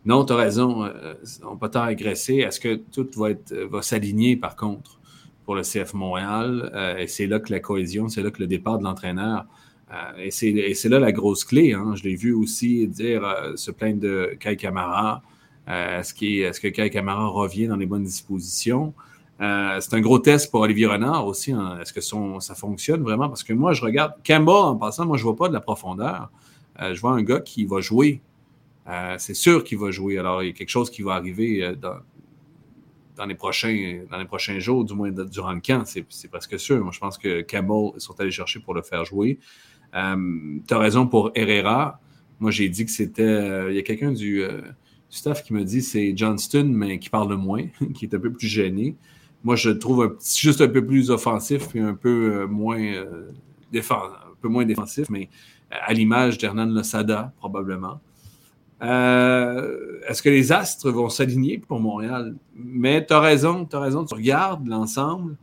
Non, 0.07 0.25
tu 0.25 0.33
as 0.33 0.37
raison. 0.37 0.85
Euh, 0.85 1.15
on 1.45 1.57
peut 1.57 1.69
tant 1.69 1.83
agresser. 1.83 2.37
Est-ce 2.37 2.61
que 2.61 2.77
tout 2.77 3.09
va, 3.17 3.33
être, 3.33 3.53
va 3.53 3.83
s'aligner, 3.83 4.37
par 4.37 4.55
contre, 4.55 5.01
pour 5.45 5.57
le 5.57 5.63
CF 5.63 5.95
Montréal? 5.95 6.71
Euh, 6.75 6.97
et 6.99 7.09
c'est 7.09 7.27
là 7.27 7.41
que 7.41 7.53
la 7.53 7.59
cohésion, 7.59 8.09
c'est 8.09 8.23
là 8.23 8.31
que 8.31 8.41
le 8.41 8.47
départ 8.47 8.79
de 8.79 8.85
l'entraîneur. 8.85 9.47
Euh, 9.93 10.25
et 10.25 10.31
c'est 10.31 10.89
là 10.89 11.01
la 11.01 11.11
grosse 11.11 11.43
clé. 11.45 11.73
Hein. 11.73 11.95
Je 11.97 12.05
l'ai 12.05 12.15
vu 12.15 12.33
aussi 12.33 12.87
dire, 12.87 13.23
se 13.57 13.73
plaindre 13.73 14.01
de 14.01 14.37
Kai 14.39 14.57
Kamara. 14.57 15.23
est-ce, 15.67 16.15
est 16.25 16.61
que 16.61 16.69
Kai 16.69 16.89
Kamara 16.89 17.27
revient 17.27 17.67
dans 17.67 17.77
les 17.77 17.87
bonnes 17.87 18.05
dispositions? 18.05 18.95
c'est 19.39 19.93
un 19.93 20.01
gros 20.01 20.19
test 20.19 20.51
pour 20.51 20.61
Olivier 20.61 20.87
Renard 20.87 21.27
aussi. 21.27 21.53
Hein. 21.53 21.79
Est-ce 21.83 21.93
que 21.93 22.01
ça 22.01 22.55
fonctionne 22.55 23.03
vraiment? 23.03 23.29
Parce 23.29 23.43
que 23.43 23.53
moi, 23.53 23.73
je 23.73 23.83
regarde 23.83 24.15
Campbell 24.25 24.55
en 24.55 24.77
passant, 24.77 25.05
moi, 25.05 25.17
je 25.17 25.23
ne 25.23 25.27
vois 25.27 25.37
pas 25.37 25.49
de 25.49 25.55
la 25.55 25.61
profondeur. 25.61 26.31
je 26.81 26.99
vois 27.01 27.13
un 27.13 27.23
gars 27.23 27.41
qui 27.41 27.67
va 27.67 27.81
jouer 27.81 28.23
euh, 28.89 29.17
c'est 29.19 29.35
sûr 29.35 29.65
qu'il 29.65 29.79
va 29.79 29.91
jouer. 29.91 30.19
Alors, 30.19 30.43
il 30.43 30.47
y 30.47 30.51
a 30.51 30.53
quelque 30.53 30.69
chose 30.71 30.91
qui 30.91 31.03
va 31.03 31.15
arriver 31.15 31.63
euh, 31.63 31.75
dans, 31.75 33.27
les, 33.27 33.35
prochains, 33.35 34.05
dans 34.11 34.19
les 34.19 34.25
prochains 34.27 34.59
jours, 34.59 34.85
du 34.85 34.95
moins 34.95 35.11
durant 35.11 35.53
le 35.53 35.61
camp. 35.61 35.85
C'est 35.87 36.29
presque 36.29 36.59
sûr. 36.59 36.81
Moi, 36.83 36.93
je 36.93 37.01
pense 37.01 37.19
que 37.19 37.43
Campbell 37.43 38.01
sont 38.01 38.19
allés 38.21 38.31
chercher 38.31 38.61
pour 38.61 38.75
le 38.75 38.83
faire 38.83 39.05
jouer. 39.05 39.39
Euh, 39.95 40.59
tu 40.67 40.75
as 40.75 40.79
raison 40.79 41.07
pour 41.07 41.33
Herrera. 41.35 42.01
Moi, 42.39 42.51
j'ai 42.51 42.69
dit 42.69 42.85
que 42.85 42.91
c'était. 42.91 43.71
il 43.71 43.75
y 43.75 43.79
a 43.79 43.83
quelqu'un 43.83 44.13
du, 44.13 44.45
staff 45.09 45.43
qui 45.43 45.55
me 45.55 45.65
dit 45.65 45.83
c'est 45.83 46.17
Johnston, 46.17 46.71
mais 46.73 46.99
qui 46.99 47.09
parle 47.09 47.35
moins, 47.35 47.67
qui 47.95 48.05
est 48.05 48.15
un 48.15 48.21
peu 48.21 48.33
plus 48.33 48.49
gêné. 48.49 48.97
Moi, 49.43 49.57
je 49.57 49.71
trouve 49.71 50.19
juste 50.37 50.61
un 50.61 50.69
peu 50.69 50.85
plus 50.85 51.11
offensif 51.11 51.75
et 51.75 51.81
un 51.81 51.95
peu 51.95 52.47
moins, 52.47 52.79
un 52.79 54.35
peu 54.41 54.49
moins 54.49 54.65
défensif, 54.65 55.09
mais 55.09 55.29
à 55.71 55.93
l'image 55.93 56.39
d'Hernan 56.39 56.67
Losada, 56.67 57.33
probablement. 57.39 58.01
Euh, 58.83 60.01
est-ce 60.07 60.23
que 60.23 60.29
les 60.29 60.53
astres 60.53 60.91
vont 60.91 61.09
s'aligner 61.09 61.59
pour 61.59 61.81
Montréal? 61.81 62.37
Mais 62.55 63.05
tu 63.07 63.13
as 63.15 63.21
raison, 63.21 63.65
tu 63.65 63.77
as 63.77 63.81
raison, 63.81 64.05
tu 64.05 64.15
regardes 64.15 64.67
l'ensemble. 64.67 65.37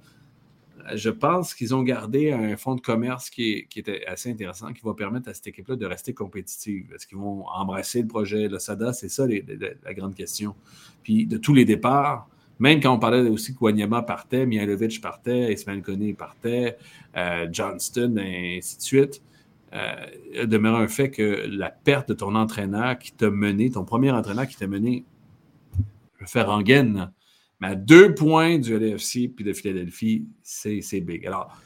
Je 0.94 1.10
pense 1.10 1.54
qu'ils 1.54 1.74
ont 1.74 1.82
gardé 1.82 2.32
un 2.32 2.58
fonds 2.58 2.76
de 2.76 2.82
commerce 2.82 3.30
qui, 3.30 3.66
était 3.76 4.06
assez 4.06 4.30
intéressant, 4.30 4.74
qui 4.74 4.82
va 4.84 4.94
permettre 4.94 5.30
à 5.30 5.34
cette 5.34 5.48
équipe-là 5.48 5.78
de 5.78 5.86
rester 5.86 6.14
compétitive. 6.14 6.92
Est-ce 6.94 7.08
qu'ils 7.08 7.18
vont 7.18 7.48
embrasser 7.48 8.02
le 8.02 8.08
projet 8.08 8.50
Losada? 8.50 8.92
C'est 8.92 9.10
ça 9.10 9.26
la 9.26 9.94
grande 9.94 10.14
question. 10.14 10.56
Puis 11.02 11.26
de 11.26 11.38
tous 11.38 11.54
les 11.54 11.64
départs, 11.64 12.28
même 12.60 12.82
quand 12.82 12.94
on 12.94 13.00
parlait 13.00 13.30
aussi 13.30 13.54
que 13.54 13.60
Wanyama 13.62 14.04
partait, 14.04 14.46
Mihailovic 14.46 15.02
partait, 15.02 15.54
Ismail 15.54 15.82
Koné 15.82 16.14
partait, 16.14 16.78
euh, 17.16 17.48
Johnston, 17.52 18.18
et 18.18 18.58
ainsi 18.58 18.78
de 18.78 18.82
suite 18.82 19.22
euh, 19.74 20.46
demeure 20.46 20.76
un 20.76 20.88
fait 20.88 21.10
que 21.10 21.48
la 21.50 21.70
perte 21.70 22.10
de 22.10 22.14
ton 22.14 22.36
entraîneur 22.36 22.98
qui 23.00 23.12
t'a 23.12 23.30
mené, 23.30 23.72
ton 23.72 23.86
premier 23.86 24.12
entraîneur 24.12 24.48
qui 24.48 24.56
t'a 24.56 24.68
mené, 24.68 25.04
je 26.16 26.26
vais 26.26 26.30
faire 26.30 26.50
en 26.50 26.62
gaine, 26.62 27.12
mais 27.60 27.68
à 27.70 27.76
deux 27.76 28.14
points 28.14 28.60
du 28.60 28.78
LFC 28.78 29.28
puis 29.28 29.44
de 29.44 29.54
Philadelphie, 29.54 30.26
c'est 30.42 31.02
big. 31.02 31.26
Alors, 31.26 31.58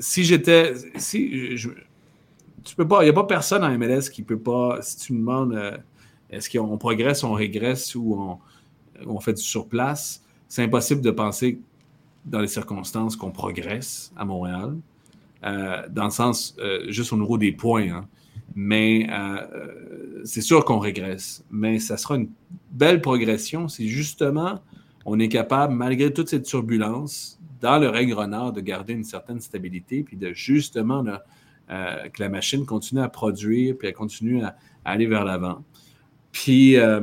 si 0.00 0.24
j'étais. 0.24 0.74
Si, 0.96 1.56
je, 1.56 1.70
tu 2.64 2.74
peux 2.74 2.88
pas. 2.88 3.02
Il 3.02 3.04
n'y 3.04 3.10
a 3.10 3.14
pas 3.14 3.24
personne 3.24 3.62
en 3.62 3.78
MLS 3.78 4.08
qui 4.10 4.22
peut 4.22 4.38
pas. 4.38 4.80
Si 4.82 4.96
tu 4.96 5.12
me 5.12 5.18
demandes 5.18 5.54
euh, 5.54 5.76
est-ce 6.30 6.50
qu'on 6.50 6.78
progresse, 6.78 7.22
on 7.22 7.32
régresse 7.32 7.94
ou 7.94 8.38
on 9.06 9.20
fait 9.20 9.34
du 9.34 9.42
surplace, 9.42 10.24
c'est 10.48 10.62
impossible 10.62 11.00
de 11.00 11.10
penser 11.10 11.60
dans 12.24 12.40
les 12.40 12.48
circonstances 12.48 13.16
qu'on 13.16 13.30
progresse 13.30 14.12
à 14.16 14.24
Montréal, 14.24 14.76
dans 15.42 16.04
le 16.04 16.10
sens, 16.10 16.56
juste 16.88 17.12
au 17.12 17.16
niveau 17.16 17.38
des 17.38 17.52
points. 17.52 17.88
Hein. 17.90 18.08
Mais 18.54 19.08
c'est 20.24 20.40
sûr 20.40 20.64
qu'on 20.64 20.78
régresse. 20.78 21.44
Mais 21.50 21.78
ça 21.78 21.96
sera 21.96 22.16
une 22.16 22.28
belle 22.70 23.00
progression 23.00 23.68
si 23.68 23.88
justement 23.88 24.60
on 25.06 25.20
est 25.20 25.28
capable, 25.28 25.72
malgré 25.72 26.12
toute 26.12 26.28
cette 26.28 26.44
turbulence, 26.44 27.38
dans 27.60 27.78
le 27.78 27.88
règne 27.88 28.12
renard, 28.12 28.52
de 28.52 28.60
garder 28.60 28.92
une 28.92 29.04
certaine 29.04 29.40
stabilité, 29.40 30.02
puis 30.02 30.16
de 30.16 30.32
justement 30.32 31.04
euh, 31.70 32.08
que 32.08 32.22
la 32.22 32.28
machine 32.28 32.66
continue 32.66 33.00
à 33.00 33.08
produire, 33.08 33.76
puis 33.78 33.88
elle 33.88 33.94
continue 33.94 34.42
à, 34.42 34.56
aller 34.84 35.06
vers 35.06 35.24
l'avant. 35.24 35.64
Puis, 36.32 36.76
euh, 36.76 37.00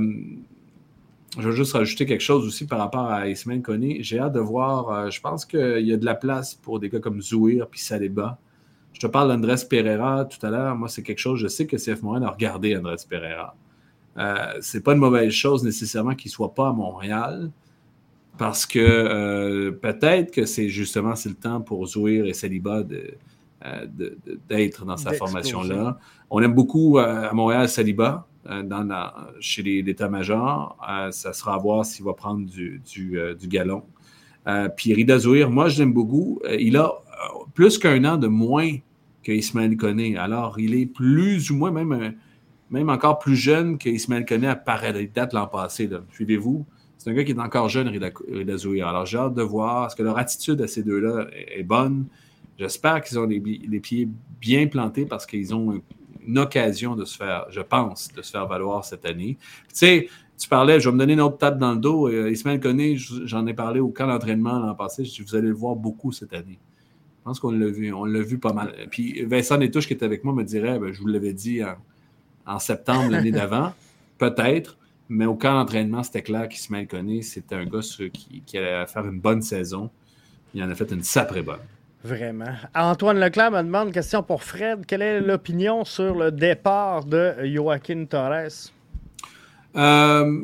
je 1.38 1.42
veux 1.42 1.56
juste 1.56 1.74
rajouter 1.74 2.06
quelque 2.06 2.22
chose 2.22 2.46
aussi 2.46 2.68
par 2.68 2.80
rapport 2.80 3.10
à 3.10 3.28
Ismaël 3.28 3.62
Koné. 3.62 4.04
J'ai 4.04 4.20
hâte 4.20 4.34
de 4.34 4.40
voir, 4.40 4.90
euh, 4.90 5.10
je 5.10 5.20
pense 5.20 5.46
qu'il 5.46 5.86
y 5.86 5.94
a 5.94 5.98
de 5.98 6.06
la 6.06 6.16
place 6.16 6.54
pour 6.54 6.80
des 6.80 6.90
gars 6.90 7.00
comme 7.00 7.22
Zouir 7.22 7.68
puis 7.68 7.80
Saliba. 7.80 8.38
Je 8.94 9.00
te 9.00 9.08
parle 9.08 9.30
d'Andrés 9.30 9.56
Pereira 9.68 10.26
tout 10.26 10.46
à 10.46 10.52
l'heure. 10.52 10.76
Moi, 10.76 10.88
c'est 10.88 11.02
quelque 11.02 11.20
chose, 11.20 11.40
je 11.40 11.48
sais 11.48 11.66
que 11.66 11.78
CF 11.78 12.04
Montréal 12.04 12.26
a 12.26 12.30
regardé 12.30 12.78
Andrés 12.78 12.98
Pereira. 13.10 13.56
Euh, 14.18 14.54
c'est 14.62 14.84
pas 14.84 14.94
une 14.94 15.00
mauvaise 15.00 15.32
chose 15.32 15.64
nécessairement 15.64 16.14
qu'il 16.14 16.30
soit 16.30 16.54
pas 16.54 16.70
à 16.70 16.72
Montréal, 16.72 17.50
parce 18.38 18.66
que 18.66 18.80
euh, 18.80 19.72
peut-être 19.72 20.32
que 20.32 20.46
c'est 20.46 20.70
justement 20.70 21.16
c'est 21.16 21.30
le 21.30 21.36
temps 21.36 21.62
pour 21.62 21.86
Zouir 21.88 22.26
et 22.26 22.34
Saliba 22.34 22.84
euh, 22.92 23.88
d'être 24.48 24.86
dans 24.86 24.98
sa 24.98 25.14
formation-là. 25.14 25.98
On 26.30 26.42
aime 26.42 26.54
beaucoup 26.54 27.00
à 27.00 27.34
Montréal 27.34 27.68
Saliba 27.70 28.28
dans 28.46 29.12
chez 29.40 29.64
l'état-major. 29.64 30.78
ça 31.12 31.34
sera 31.34 31.56
à 31.56 31.58
voir 31.58 31.86
s'il 31.86 32.06
va 32.06 32.14
prendre 32.14 32.46
du, 32.46 32.82
du, 32.86 33.48
galon. 33.48 33.84
puis 34.76 34.94
Rida 34.94 35.20
Zouir, 35.20 35.50
moi 35.50 35.70
je 35.70 35.80
l'aime 35.80 35.94
beaucoup. 35.94 36.42
il 36.60 36.78
a 36.78 36.92
plus 37.54 37.78
qu'un 37.78 38.04
an 38.06 38.18
de 38.18 38.28
moins 38.28 38.78
que 39.24 39.32
Ismaël 39.32 39.78
Koné. 39.78 40.18
Alors 40.18 40.60
il 40.60 40.76
est 40.76 40.86
plus 40.86 41.52
ou 41.52 41.56
moins 41.56 41.72
même, 41.72 42.16
même 42.70 42.90
encore 42.90 43.20
plus 43.20 43.36
jeune 43.36 43.78
que 43.78 43.90
Ismaël 43.90 44.26
Koné 44.26 44.48
à 44.48 44.56
pareille 44.56 45.10
date 45.14 45.34
l'an 45.34 45.48
passé. 45.48 45.90
Suivez-vous? 46.12 46.66
C'est 47.04 47.10
un 47.10 47.14
gars 47.16 47.26
qui 47.26 47.34
est 47.34 47.40
encore 47.40 47.68
jeune, 47.68 47.90
Rida, 47.90 48.12
Alors, 48.88 49.06
j'ai 49.06 49.18
hâte 49.18 49.34
de 49.34 49.42
voir. 49.42 49.88
Est-ce 49.88 49.96
que 49.98 50.04
leur 50.04 50.18
attitude 50.18 50.62
à 50.62 50.68
ces 50.68 50.84
deux-là 50.84 51.28
est, 51.34 51.64
bonne? 51.64 52.06
J'espère 52.58 53.02
qu'ils 53.02 53.20
ont 53.20 53.26
les, 53.26 53.42
pieds 53.82 54.08
bien 54.40 54.68
plantés 54.68 55.06
parce 55.06 55.26
qu'ils 55.26 55.54
ont 55.54 55.82
une 56.28 56.40
occasion 56.40 56.96
de 56.96 57.06
se 57.06 57.18
faire, 57.18 57.46
je 57.50 57.62
pense, 57.62 58.12
de 58.14 58.22
se 58.22 58.32
faire 58.32 58.48
valoir 58.48 58.86
cette 58.86 59.06
année. 59.06 59.38
Tu 59.40 59.74
sais, 59.74 60.10
tu 60.38 60.50
parlais, 60.50 60.80
je 60.80 60.90
vais 60.90 60.94
me 60.94 61.00
donner 61.00 61.14
une 61.14 61.22
autre 61.22 61.38
tape 61.38 61.58
dans 61.58 61.74
le 61.74 61.80
dos. 61.80 62.08
Euh, 62.08 62.32
Ismaël 62.32 62.60
Koné, 62.60 62.96
j'en 62.98 63.46
ai 63.48 63.54
parlé 63.54 63.80
au 63.80 63.90
camp 63.90 64.08
d'entraînement 64.08 64.60
l'an 64.60 64.76
passé. 64.76 65.06
Je 65.06 65.24
vous 65.24 65.36
allez 65.36 65.48
le 65.48 65.54
voir 65.54 65.76
beaucoup 65.76 66.12
cette 66.12 66.34
année. 66.34 66.60
Je 67.20 67.24
pense 67.24 67.40
qu'on 67.40 67.52
l'a 67.52 67.68
vu. 67.68 67.94
On 67.94 68.06
l'a 68.06 68.22
vu 68.22 68.38
pas 68.40 68.52
mal. 68.52 68.74
Puis 68.90 69.24
Vincent 69.26 69.58
Netouche 69.58 69.88
qui 69.88 69.94
est 69.94 70.04
avec 70.04 70.24
moi 70.24 70.34
me 70.34 70.44
dirait, 70.44 70.80
ben, 70.80 70.92
je 70.92 71.00
vous 71.00 71.08
l'avais 71.08 71.34
dit 71.34 71.62
en 72.46 72.60
septembre 72.60 73.12
l'année 73.12 73.32
d'avant, 73.32 73.74
peut-être. 74.18 74.78
Mais 75.10 75.26
au 75.26 75.36
camp 75.36 75.54
d'entraînement, 75.54 76.02
c'était 76.04 76.24
clair 76.24 76.50
qu'Ismaël 76.50 76.88
Koné, 76.88 77.22
c'était 77.22 77.56
un 77.56 77.66
gars 77.66 77.82
qui, 77.82 78.42
qui, 78.46 78.58
allait 78.58 78.86
faire 78.88 79.06
une 79.06 79.20
bonne 79.20 79.42
saison. 79.42 79.90
Il 80.54 80.64
en 80.64 80.70
a 80.70 80.76
fait 80.76 80.92
une 80.92 81.04
sacrée 81.04 81.42
bonne. 81.42 81.60
Vraiment. 82.04 82.54
Antoine 82.76 83.20
Leclerc 83.20 83.52
me 83.52 83.62
demande 83.62 83.88
une 83.88 83.94
question 83.94 84.24
pour 84.24 84.44
Fred. 84.44 84.86
Quelle 84.86 85.02
est 85.02 85.22
l'opinion 85.22 85.86
sur 85.86 86.16
le 86.16 86.32
départ 86.32 87.06
de 87.06 87.34
Joaquin 87.44 88.06
Torres? 88.06 88.72
Euh, 89.76 90.42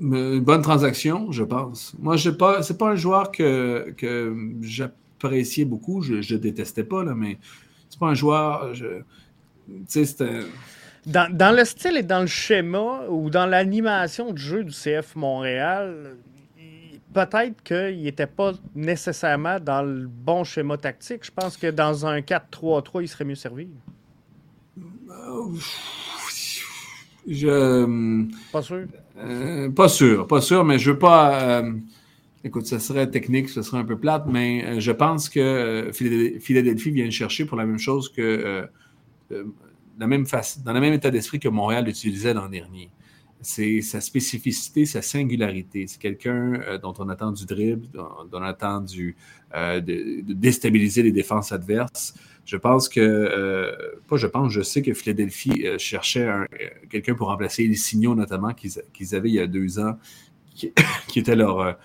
une 0.00 0.40
bonne 0.40 0.62
transaction, 0.62 1.30
je 1.30 1.44
pense. 1.44 1.94
Moi, 2.00 2.18
ce 2.18 2.30
n'est 2.30 2.36
pas, 2.36 2.60
pas 2.78 2.90
un 2.90 2.96
joueur 2.96 3.30
que, 3.30 3.94
que 3.96 4.34
j'appréciais 4.62 5.64
beaucoup. 5.64 6.02
Je 6.02 6.14
ne 6.14 6.38
détestais 6.38 6.84
pas, 6.84 7.04
là, 7.04 7.14
mais 7.14 7.38
c'est 7.88 8.00
pas 8.00 8.08
un 8.08 8.14
joueur. 8.14 8.72
C'était 9.86 10.40
dans, 11.06 11.54
le 11.54 11.64
style 11.64 11.96
et 11.98 12.02
dans 12.02 12.20
le 12.20 12.26
schéma 12.26 13.02
ou 13.08 13.30
dans 13.30 13.46
l'animation 13.46 14.32
du 14.32 14.40
jeu 14.40 14.64
du 14.64 14.72
CF 14.72 15.16
Montréal, 15.16 16.16
peut-être 17.14 17.62
qu'il 17.62 18.02
n'était 18.02 18.26
pas 18.26 18.52
nécessairement 18.74 19.58
dans 19.60 19.82
le 19.82 20.06
bon 20.06 20.44
schéma 20.44 20.76
tactique. 20.76 21.24
Je 21.24 21.30
pense 21.30 21.56
que 21.56 21.70
dans 21.70 22.04
un 22.04 22.20
4-3-3, 22.20 23.02
il 23.02 23.08
serait 23.08 23.24
mieux 23.24 23.34
servi. 23.36 23.68
Je. 27.26 27.86
Pas 28.52 28.62
sûr? 28.62 28.86
Euh, 29.16 29.70
pas 29.70 29.88
sûr, 29.88 30.26
pas 30.26 30.40
sûr, 30.40 30.64
mais 30.64 30.78
je 30.78 30.90
veux 30.90 30.98
pas. 30.98 31.60
Euh, 31.60 31.72
écoute, 32.42 32.66
ça 32.66 32.80
serait 32.80 33.08
technique, 33.08 33.48
ce 33.48 33.62
serait 33.62 33.78
un 33.78 33.84
peu 33.84 33.96
plate, 33.96 34.24
mais 34.26 34.64
euh, 34.64 34.80
je 34.80 34.92
pense 34.92 35.28
que 35.28 35.90
Philadelphie 35.92 36.90
vient 36.90 37.08
chercher 37.10 37.44
pour 37.44 37.56
la 37.56 37.64
même 37.64 37.78
chose 37.78 38.10
que 38.10 38.68
la 39.98 40.06
même 40.06 40.26
dans 40.64 40.72
le 40.72 40.80
même 40.80 40.92
état 40.92 41.10
d'esprit 41.10 41.38
que 41.38 41.48
Montréal 41.48 41.88
utilisait 41.88 42.34
l'an 42.34 42.48
dernier. 42.48 42.90
C'est 43.44 43.82
sa 43.82 44.00
spécificité, 44.00 44.86
sa 44.86 45.02
singularité. 45.02 45.86
C'est 45.86 46.00
quelqu'un 46.00 46.54
euh, 46.54 46.78
dont 46.78 46.94
on 46.98 47.10
attend 47.10 47.30
du 47.30 47.44
dribble, 47.44 47.86
dont, 47.92 48.08
on 48.32 48.42
attend 48.42 48.80
du, 48.80 49.16
euh, 49.54 49.80
de, 49.80 50.22
déstabiliser 50.26 51.02
les 51.02 51.12
défenses 51.12 51.52
adverses. 51.52 52.14
Je 52.46 52.56
pense 52.56 52.88
que, 52.88 53.00
euh, 53.00 53.74
pas 54.08 54.16
je 54.16 54.26
pense, 54.26 54.50
je 54.50 54.62
sais 54.62 54.80
que 54.80 54.94
Philadelphie 54.94 55.66
cherchait 55.78 56.28
quelqu'un 56.90 57.14
pour 57.14 57.28
remplacer 57.28 57.66
les 57.66 57.76
signaux, 57.76 58.14
notamment, 58.14 58.54
qu'ils 58.54 59.14
avaient 59.14 59.28
il 59.28 59.34
y 59.34 59.40
a 59.40 59.46
deux 59.46 59.78
ans, 59.78 59.98
qui, 60.54 60.72
qui 61.08 61.18
était 61.18 61.36
leur, 61.36 61.76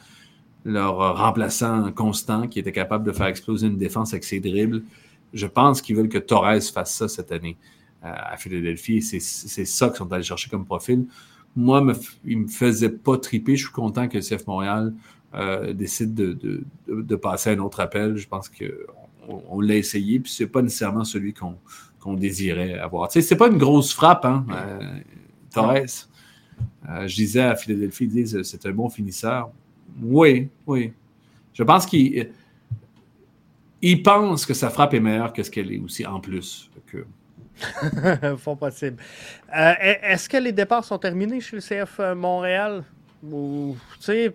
leur 0.63 1.17
remplaçant 1.17 1.91
constant, 1.91 2.47
qui 2.47 2.59
était 2.59 2.71
capable 2.71 3.05
de 3.05 3.11
faire 3.11 3.27
exploser 3.27 3.67
une 3.67 3.77
défense 3.77 4.13
avec 4.13 4.23
ses 4.23 4.39
dribbles. 4.39 4.83
Je 5.33 5.45
pense 5.45 5.81
qu'ils 5.81 5.97
veulent 5.97 6.09
que 6.09 6.17
Torres 6.17 6.61
fasse 6.73 6.93
ça 6.93 7.09
cette 7.09 7.33
année 7.33 7.57
à 8.01 8.37
Philadelphie. 8.37 9.01
C'est 9.01 9.19
ça 9.19 9.89
qu'ils 9.89 9.97
sont 9.97 10.11
allés 10.13 10.23
chercher 10.23 10.49
comme 10.49 10.65
profil. 10.65 11.05
Moi, 11.55 11.85
il 12.25 12.39
ne 12.39 12.43
me 12.43 12.47
faisait 12.47 12.89
pas 12.89 13.17
triper. 13.17 13.55
Je 13.55 13.65
suis 13.65 13.73
content 13.73 14.07
que 14.07 14.17
le 14.17 14.23
CF 14.23 14.45
Montréal 14.47 14.93
euh, 15.35 15.73
décide 15.73 16.13
de, 16.15 17.15
passer 17.15 17.51
à 17.51 17.53
un 17.53 17.59
autre 17.59 17.79
appel. 17.79 18.17
Je 18.17 18.27
pense 18.27 18.49
qu'on 18.49 19.43
on, 19.49 19.61
l'a 19.61 19.75
essayé, 19.75 20.19
puis 20.19 20.31
ce 20.31 20.43
n'est 20.43 20.49
pas 20.49 20.61
nécessairement 20.61 21.03
celui 21.03 21.33
qu'on 21.33 22.13
désirait 22.13 22.79
avoir. 22.79 23.09
Tu 23.09 23.21
sais, 23.21 23.27
c'est 23.27 23.35
pas 23.35 23.47
une 23.47 23.57
grosse 23.57 23.93
frappe, 23.93 24.25
hein, 24.25 24.45
euh. 24.51 25.85
Euh, 26.89 27.07
je 27.07 27.15
disais 27.15 27.41
à 27.41 27.55
Philadelphie, 27.55 28.05
ils 28.05 28.09
disent 28.09 28.41
c'est 28.43 28.65
un 28.65 28.71
bon 28.71 28.89
finisseur. 28.89 29.49
Oui, 30.01 30.49
oui. 30.67 30.93
Je 31.53 31.63
pense 31.63 31.85
qu'il 31.85 32.29
il 33.81 34.03
pense 34.03 34.45
que 34.45 34.53
sa 34.53 34.69
frappe 34.69 34.93
est 34.93 34.99
meilleure 34.99 35.33
que 35.33 35.43
ce 35.43 35.51
qu'elle 35.51 35.71
est 35.71 35.79
aussi 35.79 36.05
en 36.05 36.19
plus. 36.19 36.69
Que, 36.87 37.05
Fort 38.37 38.57
possible. 38.57 38.97
Euh, 39.55 39.73
est-ce 39.79 40.29
que 40.29 40.37
les 40.37 40.51
départs 40.51 40.83
sont 40.83 40.97
terminés 40.97 41.41
chez 41.41 41.55
le 41.55 41.61
CF 41.61 41.99
euh, 41.99 42.15
Montréal? 42.15 42.83
Ou, 43.29 43.75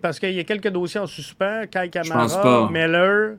parce 0.01 0.19
qu'il 0.19 0.33
y 0.33 0.39
a 0.39 0.43
quelques 0.43 0.69
dossiers 0.69 0.99
en 0.99 1.07
suspens. 1.07 1.65
Kai 1.67 1.89
Kamara, 1.89 2.69
Miller, 2.71 3.37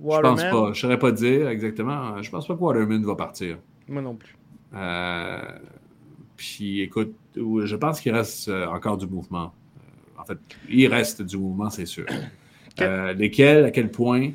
Waterman. 0.00 0.38
Je 0.38 0.42
pense 0.42 0.50
pas. 0.50 0.64
Je 0.64 0.68
ne 0.70 0.74
saurais 0.74 0.98
pas 0.98 1.12
dire 1.12 1.48
exactement. 1.48 2.20
Je 2.20 2.30
pense 2.30 2.46
pas 2.46 2.54
que 2.54 2.60
Waterman 2.60 3.04
va 3.04 3.14
partir. 3.14 3.58
Moi 3.88 4.02
non 4.02 4.14
plus. 4.14 4.36
Euh, 4.74 5.38
puis 6.36 6.80
écoute, 6.80 7.14
je 7.36 7.76
pense 7.76 8.00
qu'il 8.00 8.12
reste 8.12 8.48
encore 8.48 8.96
du 8.96 9.06
mouvement. 9.06 9.52
En 10.18 10.24
fait, 10.24 10.38
il 10.68 10.86
reste 10.88 11.22
du 11.22 11.36
mouvement, 11.36 11.70
c'est 11.70 11.86
sûr. 11.86 12.06
lesquels, 13.16 13.66
à 13.66 13.70
quel 13.70 13.90
point 13.90 14.30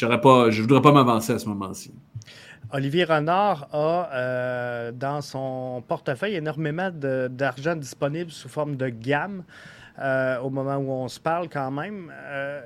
je 0.00 0.56
ne 0.56 0.60
voudrais 0.62 0.82
pas 0.82 0.92
m'avancer 0.92 1.32
à 1.32 1.38
ce 1.38 1.48
moment-ci. 1.48 1.92
Olivier 2.72 3.04
Renard 3.04 3.68
a 3.72 4.10
euh, 4.12 4.92
dans 4.92 5.20
son 5.22 5.82
portefeuille 5.86 6.36
énormément 6.36 6.90
d'argent 6.92 7.74
disponible 7.74 8.30
sous 8.30 8.48
forme 8.48 8.76
de 8.76 8.88
gamme 8.88 9.42
euh, 9.98 10.38
au 10.38 10.50
moment 10.50 10.76
où 10.76 10.90
on 10.90 11.08
se 11.08 11.18
parle 11.18 11.48
quand 11.48 11.70
même. 11.72 12.12
Euh, 12.14 12.62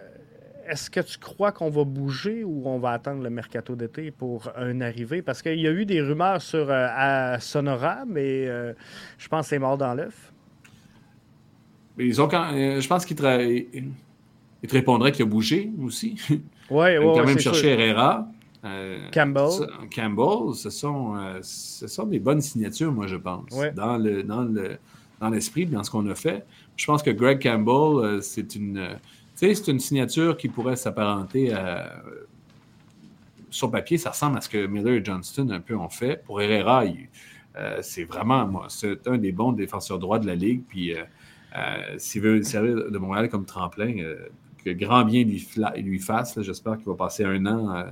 est-ce 0.67 0.91
que 0.91 1.01
tu 1.01 1.19
crois 1.19 1.53
qu'on 1.53 1.71
va 1.71 1.85
bouger 1.85 2.45
ou 2.45 2.63
on 2.67 2.79
va 2.79 2.93
attendre 2.93 3.23
le 3.23 3.31
mercato 3.31 3.77
d'été 3.77 4.11
pour 4.11 4.51
un 4.57 4.81
arrivée? 4.81 5.23
Parce 5.23 5.43
qu'il 5.43 5.61
y 5.61 5.67
a 5.67 5.71
eu 5.71 5.87
des 5.87 6.01
rumeurs 6.01 6.41
sur 6.41 6.71
à 6.71 7.39
Sonora, 7.41 8.05
mais 8.07 8.47
je 8.47 9.29
pense 9.29 9.43
que 9.43 9.51
c'est 9.51 9.59
mort 9.59 9.77
dans 9.77 9.93
l'œuf. 9.93 10.33
Ils 11.99 12.21
ont 12.21 12.29
quand, 12.29 12.51
je 12.53 12.89
pense 12.89 13.05
qu'ils 13.05 13.17
te, 13.17 14.73
répondraient 14.73 15.13
qu'il 15.13 15.23
a 15.23 15.29
bougé 15.29 15.71
aussi. 15.83 16.19
Oui, 16.71 16.97
oui. 16.97 17.05
quand 17.15 17.25
même 17.27 17.39
chercher 17.39 17.69
Herrera. 17.79 18.29
Euh, 18.65 19.11
Campbell. 19.13 19.69
Campbell, 19.95 20.55
ce 20.55 20.71
sont, 20.71 21.17
euh, 21.17 21.39
ce 21.43 21.87
sont 21.87 22.07
des 22.07 22.19
bonnes 22.19 22.41
signatures, 22.41 22.91
moi, 22.93 23.07
je 23.07 23.17
pense, 23.17 23.51
dans, 23.75 23.99
le, 23.99 24.23
dans, 24.23 24.43
le, 24.43 24.79
dans 25.21 25.29
l'esprit, 25.29 25.67
dans 25.67 25.85
ce 25.85 25.91
qu'on 25.91 26.09
a 26.09 26.15
fait. 26.15 26.47
Je 26.77 26.87
pense 26.87 27.03
que 27.03 27.11
Greg 27.11 27.43
Campbell, 27.43 28.05
euh, 28.05 28.21
c'est 28.23 28.57
une, 28.57 28.99
c'est 29.35 29.69
une 29.69 29.81
signature 29.81 30.37
qui 30.37 30.49
pourrait 30.49 30.77
s'apparenter 30.77 31.53
à. 31.53 32.03
Sur 33.51 33.71
papier, 33.71 33.99
ça 33.99 34.11
ressemble 34.11 34.39
à 34.39 34.41
ce 34.41 34.49
que 34.49 34.67
Miller 34.67 34.95
et 34.95 35.05
Johnston 35.05 35.49
un 35.51 35.61
peu 35.61 35.77
ont 35.77 35.89
fait. 35.89 36.25
Pour 36.25 36.43
Herrera, 36.43 36.83
c'est 37.83 38.03
vraiment, 38.03 38.49
moi, 38.49 38.67
c'est 38.69 39.07
un 39.07 39.17
des 39.17 39.31
bons 39.31 39.53
défenseurs 39.53 40.01
droits 40.01 40.19
de 40.19 40.27
la 40.27 40.35
Ligue. 40.35 40.63
Puis 40.67 40.93
s'il 41.99 42.21
veut 42.21 42.43
servir 42.43 42.91
de 42.91 42.99
Montréal 42.99 43.29
comme 43.29 43.45
tremplin, 43.45 43.95
que 44.65 44.71
grand 44.71 45.05
bien 45.05 45.25
lui, 45.25 45.47
lui 45.79 45.99
fasse. 45.99 46.41
J'espère 46.41 46.77
qu'il 46.77 46.87
va 46.87 46.95
passer 46.95 47.25
un 47.25 47.45
an 47.47 47.85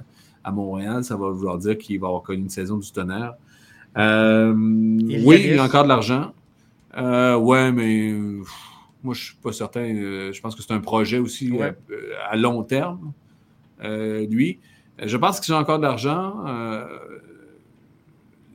à 0.44 0.52
Montréal. 0.52 1.04
Ça 1.04 1.16
va 1.16 1.30
vouloir 1.30 1.58
dire 1.58 1.78
qu'il 1.78 2.00
va 2.00 2.08
avoir 2.08 2.22
connu 2.22 2.42
une 2.42 2.50
saison 2.50 2.78
du 2.78 2.90
tonnerre. 2.90 3.34
oui, 3.96 5.42
il 5.46 5.58
a 5.58 5.64
encore 5.64 5.84
de 5.84 5.88
l'argent. 5.88 6.32
ouais, 6.96 7.72
mais 7.72 8.12
moi, 9.02 9.14
je 9.14 9.20
ne 9.20 9.24
suis 9.24 9.36
pas 9.36 9.52
certain. 9.52 9.86
je 10.32 10.40
pense 10.40 10.54
que 10.54 10.62
c'est 10.62 10.72
un 10.72 10.80
projet 10.80 11.18
aussi 11.18 11.52
à 12.30 12.36
long 12.36 12.62
terme, 12.62 13.12
lui. 13.80 14.58
Je 14.98 15.16
pense 15.16 15.40
qu'ils 15.40 15.54
ont 15.54 15.58
encore 15.58 15.78
de 15.78 15.84
l'argent. 15.84 16.46
Euh, 16.46 16.86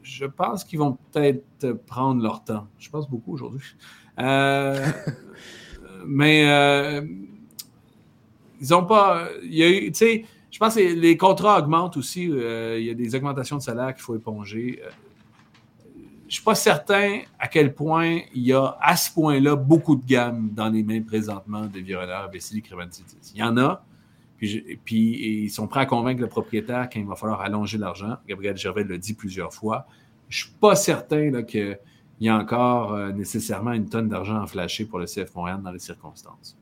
je 0.01 0.25
pense 0.25 0.63
qu'ils 0.63 0.80
vont 0.80 0.97
peut-être 1.12 1.73
prendre 1.86 2.21
leur 2.23 2.43
temps. 2.43 2.67
Je 2.80 2.89
pense 2.89 3.10
beaucoup 3.10 3.34
aujourd'hui. 3.34 3.65
Euh, 4.19 4.86
mais 6.06 6.49
euh, 6.49 7.01
ils 8.62 8.70
n'ont 8.70 8.86
pas. 8.86 9.28
Il 9.43 9.56
y 9.56 9.63
a 9.63 9.70
eu, 9.70 9.91
je 9.93 10.60
pense 10.60 10.76
que 10.76 10.80
les 10.80 11.17
contrats 11.17 11.60
augmentent 11.60 11.98
aussi. 11.98 12.24
il 12.24 12.84
y 12.84 12.89
a 12.89 12.93
des 12.93 13.15
augmentations 13.15 13.58
de 13.58 13.62
salaire 13.62 13.93
qu'il 13.93 14.04
faut 14.04 14.15
éponger. 14.15 14.82
je 15.93 16.26
ne 16.26 16.32
suis 16.32 16.43
pas 16.43 16.56
certain 16.56 17.22
à 17.39 17.48
quel 17.48 17.74
point 17.74 18.20
il 18.34 18.43
y 18.43 18.54
a 18.54 18.78
à 18.82 18.96
ce 18.96 19.12
point-là 19.12 19.56
beaucoup 19.56 19.96
de 19.96 20.06
gammes 20.06 20.50
dans 20.54 20.70
les 20.70 20.84
mains 20.84 21.02
présentement 21.02 21.65
des 21.65 21.82
Vironeurs, 21.82 22.30
Vassili 22.32 22.62
Kremantidis. 22.62 23.34
Il 23.34 23.39
y 23.39 23.43
en 23.43 23.58
a, 23.58 23.84
puis, 24.38 25.46
ils 25.46 25.50
sont 25.50 25.67
prêts 25.67 25.82
à 25.82 25.86
convaincre 25.86 26.22
le 26.22 26.28
propriétaire 26.28 26.89
qu'il 26.89 27.06
va 27.06 27.15
falloir 27.15 27.41
allonger 27.41 27.78
l'argent. 27.78 28.17
Gabriel 28.28 28.56
Gervais 28.56 28.84
l'a 28.84 28.98
dit 28.98 29.13
plusieurs 29.13 29.54
fois. 29.54 29.88
Je 30.30 30.43
ne 30.43 30.46
suis 30.46 30.56
pas 30.60 30.76
certain 30.76 31.43
qu'il 31.43 31.80
y 32.20 32.30
a 32.30 32.38
encore 32.38 32.93
euh, 32.93 33.12
nécessairement 33.12 33.72
une 33.72 33.89
tonne 33.89 34.10
d'argent 34.10 34.41
à 34.41 34.46
flasher 34.46 34.86
pour 34.86 35.00
le 35.00 35.06
CF 35.06 35.34
Montréal 35.36 35.62
dans 35.63 35.72
les 35.72 35.80
circonstances. 35.80 36.58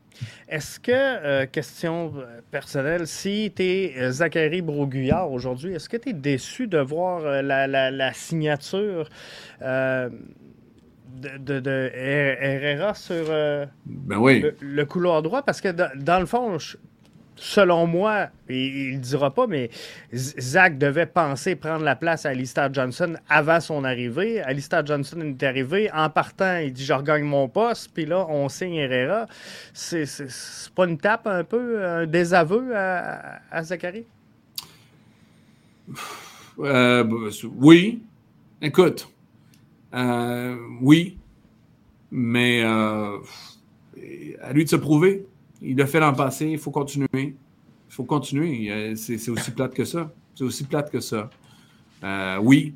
Est-ce 0.48 0.78
que, 0.80 0.92
euh, 0.92 1.46
question 1.46 2.12
euh, 2.16 2.40
personnelle, 2.50 3.06
si 3.06 3.52
tu 3.54 3.62
es 3.62 4.10
Zachary 4.10 4.62
Broguillard 4.62 5.30
aujourd'hui, 5.30 5.74
est-ce 5.74 5.88
que 5.88 5.96
tu 5.96 6.10
es 6.10 6.12
déçu 6.12 6.66
de 6.66 6.78
voir 6.78 7.42
la, 7.42 8.12
signature 8.12 9.08
de, 9.60 10.10
Herrera 11.94 12.94
sur 12.94 13.26
ben 13.86 14.18
oui. 14.18 14.44
le, 14.60 14.84
couloir 14.84 15.22
droit? 15.22 15.42
Parce 15.42 15.60
que 15.60 15.68
dans 15.68 16.20
le 16.20 16.26
fond, 16.26 16.58
je, 16.58 16.76
selon 17.36 17.86
moi, 17.86 18.28
il 18.48 18.94
ne 18.94 18.98
dira 18.98 19.32
pas, 19.32 19.46
mais 19.46 19.70
Zach 20.14 20.78
devait 20.78 21.06
penser 21.06 21.54
prendre 21.54 21.84
la 21.84 21.94
place 21.94 22.26
à 22.26 22.30
Alistair 22.30 22.72
Johnson 22.72 23.14
avant 23.28 23.60
son 23.60 23.84
arrivée. 23.84 24.40
Alistair 24.40 24.84
Johnson 24.84 25.20
est 25.20 25.42
arrivé. 25.42 25.90
En 25.92 26.08
partant, 26.10 26.56
il 26.56 26.72
dit 26.72 26.84
Je 26.84 26.92
regagne 26.92 27.24
mon 27.24 27.48
poste. 27.48 27.90
Puis 27.92 28.06
là, 28.06 28.26
on 28.28 28.48
signe 28.48 28.74
Herrera. 28.74 29.26
C'est 29.72 30.06
pas 30.74 30.86
une 30.86 30.98
tape 30.98 31.26
un 31.26 31.44
peu, 31.44 31.84
un 31.84 32.06
désaveu 32.06 32.74
à, 32.74 33.62
Zachary? 33.62 34.06
Euh, 36.58 37.04
Oui. 37.56 38.02
Écoute. 38.62 39.08
Euh, 39.94 40.56
oui. 40.80 41.18
Mais 42.10 42.62
euh, 42.64 43.18
à 44.42 44.52
lui 44.52 44.64
de 44.64 44.70
se 44.70 44.76
prouver. 44.76 45.26
Il 45.62 45.76
l'a 45.76 45.86
fait 45.86 46.00
l'an 46.00 46.12
passé, 46.12 46.48
il 46.48 46.58
faut 46.58 46.70
continuer. 46.70 47.08
Il 47.14 47.34
faut 47.88 48.04
continuer. 48.04 48.70
Euh, 48.70 48.94
c'est 48.94 49.30
aussi 49.30 49.50
plate 49.52 49.74
que 49.74 49.84
ça. 49.84 50.12
C'est 50.34 50.44
aussi 50.44 50.64
plate 50.64 50.90
que 50.90 51.00
ça. 51.00 51.30
Euh, 52.04 52.38
oui. 52.42 52.74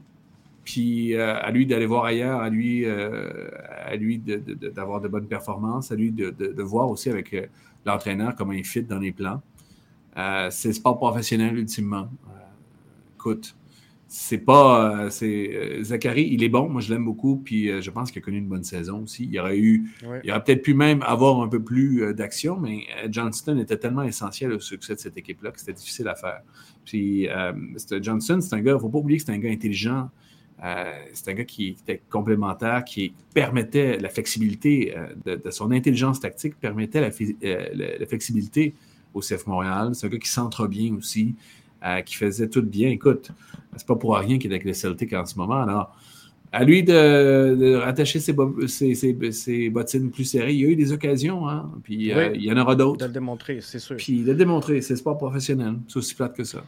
Puis 0.64 1.14
euh, 1.14 1.36
à 1.40 1.50
lui 1.50 1.66
d'aller 1.66 1.86
voir 1.86 2.04
ailleurs, 2.04 2.40
à 2.40 2.48
lui, 2.48 2.86
à 2.86 3.96
lui 3.96 4.18
d'avoir 4.18 5.00
de, 5.00 5.08
bonnes 5.08 5.26
performances, 5.26 5.90
à 5.90 5.96
lui 5.96 6.12
de, 6.12 6.62
voir 6.62 6.88
aussi 6.88 7.10
avec 7.10 7.34
l'entraîneur 7.84 8.34
comment 8.36 8.52
il 8.52 8.64
fit 8.64 8.82
dans 8.82 8.98
les 8.98 9.12
plans. 9.12 9.42
c'est 10.50 10.72
sport 10.72 10.98
professionnel 10.98 11.58
ultimement. 11.58 12.08
écoute, 13.16 13.56
c'est 14.12 14.38
pas. 14.38 15.04
Euh, 15.04 15.10
c'est 15.10 15.50
euh, 15.54 15.84
Zachary, 15.84 16.28
il 16.32 16.42
est 16.42 16.48
bon. 16.48 16.68
Moi, 16.68 16.80
je 16.80 16.92
l'aime 16.92 17.04
beaucoup. 17.04 17.36
Puis 17.36 17.70
euh, 17.70 17.80
je 17.80 17.92
pense 17.92 18.10
qu'il 18.10 18.20
a 18.20 18.24
connu 18.24 18.38
une 18.38 18.48
bonne 18.48 18.64
saison 18.64 19.04
aussi. 19.04 19.28
Il 19.30 19.38
aurait 19.38 19.56
eu. 19.56 19.88
Il 20.24 20.30
aurait 20.32 20.42
peut-être 20.42 20.62
pu 20.62 20.74
même 20.74 21.00
avoir 21.02 21.40
un 21.40 21.46
peu 21.46 21.62
plus 21.62 22.12
d'action, 22.12 22.58
mais 22.58 22.86
Johnston 23.08 23.56
était 23.58 23.76
tellement 23.76 24.02
essentiel 24.02 24.52
au 24.52 24.58
succès 24.58 24.96
de 24.96 24.98
cette 24.98 25.16
équipe-là 25.16 25.52
que 25.52 25.60
c'était 25.60 25.74
difficile 25.74 26.08
à 26.08 26.16
faire. 26.16 26.40
Puis 26.84 27.28
Johnson, 28.00 28.40
c'est 28.40 28.52
un 28.54 28.60
gars, 28.60 28.72
il 28.72 28.74
ne 28.74 28.80
faut 28.80 28.88
pas 28.88 28.98
oublier 28.98 29.20
que 29.20 29.24
c'est 29.24 29.32
un 29.32 29.38
gars 29.38 29.50
intelligent. 29.50 30.10
c'est 31.12 31.30
un 31.30 31.34
gars 31.34 31.44
qui 31.44 31.68
était 31.68 32.02
complémentaire, 32.10 32.84
qui 32.84 33.14
permettait 33.32 33.98
la 33.98 34.08
flexibilité 34.08 34.92
de, 35.24 35.50
son 35.50 35.70
intelligence 35.70 36.18
tactique, 36.18 36.58
permettait 36.58 37.00
la, 37.00 37.10
la 37.98 38.06
flexibilité 38.06 38.74
au 39.14 39.20
CF 39.20 39.46
Montréal. 39.46 39.90
C'est 39.94 40.06
un 40.06 40.10
gars 40.10 40.18
qui 40.18 40.28
s'entre 40.28 40.66
bien 40.66 40.94
aussi. 40.96 41.36
Euh, 41.82 42.02
qui 42.02 42.14
faisait 42.14 42.48
tout 42.48 42.60
bien. 42.60 42.90
Écoute, 42.90 43.30
c'est 43.74 43.86
pas 43.86 43.96
pour 43.96 44.14
rien 44.14 44.38
qu'il 44.38 44.50
est 44.52 44.54
avec 44.54 44.66
les 44.66 44.74
Celtics 44.74 45.14
en 45.14 45.24
ce 45.24 45.38
moment. 45.38 45.62
Alors, 45.62 45.96
à 46.52 46.62
lui 46.62 46.82
de, 46.82 47.74
rattacher 47.76 48.20
ses, 48.20 48.34
bottines 48.34 50.10
plus 50.10 50.24
serrées. 50.24 50.52
Il 50.52 50.60
y 50.60 50.66
a 50.66 50.68
eu 50.68 50.76
des 50.76 50.92
occasions, 50.92 51.48
hein? 51.48 51.70
puis 51.82 52.12
euh, 52.12 52.32
il 52.34 52.44
y 52.44 52.52
en 52.52 52.58
aura 52.58 52.76
d'autres. 52.76 52.98
De 52.98 53.06
le 53.06 53.12
démontrer, 53.12 53.60
c'est 53.62 53.78
sûr. 53.78 53.96
Puis 53.96 54.20
de 54.22 54.32
le 54.32 54.36
démontrer, 54.36 54.82
c'est 54.82 54.94
sport 54.94 55.16
professionnel. 55.16 55.76
C'est 55.88 55.96
aussi 55.96 56.14
plate 56.14 56.36
que 56.36 56.44
ça. 56.44 56.64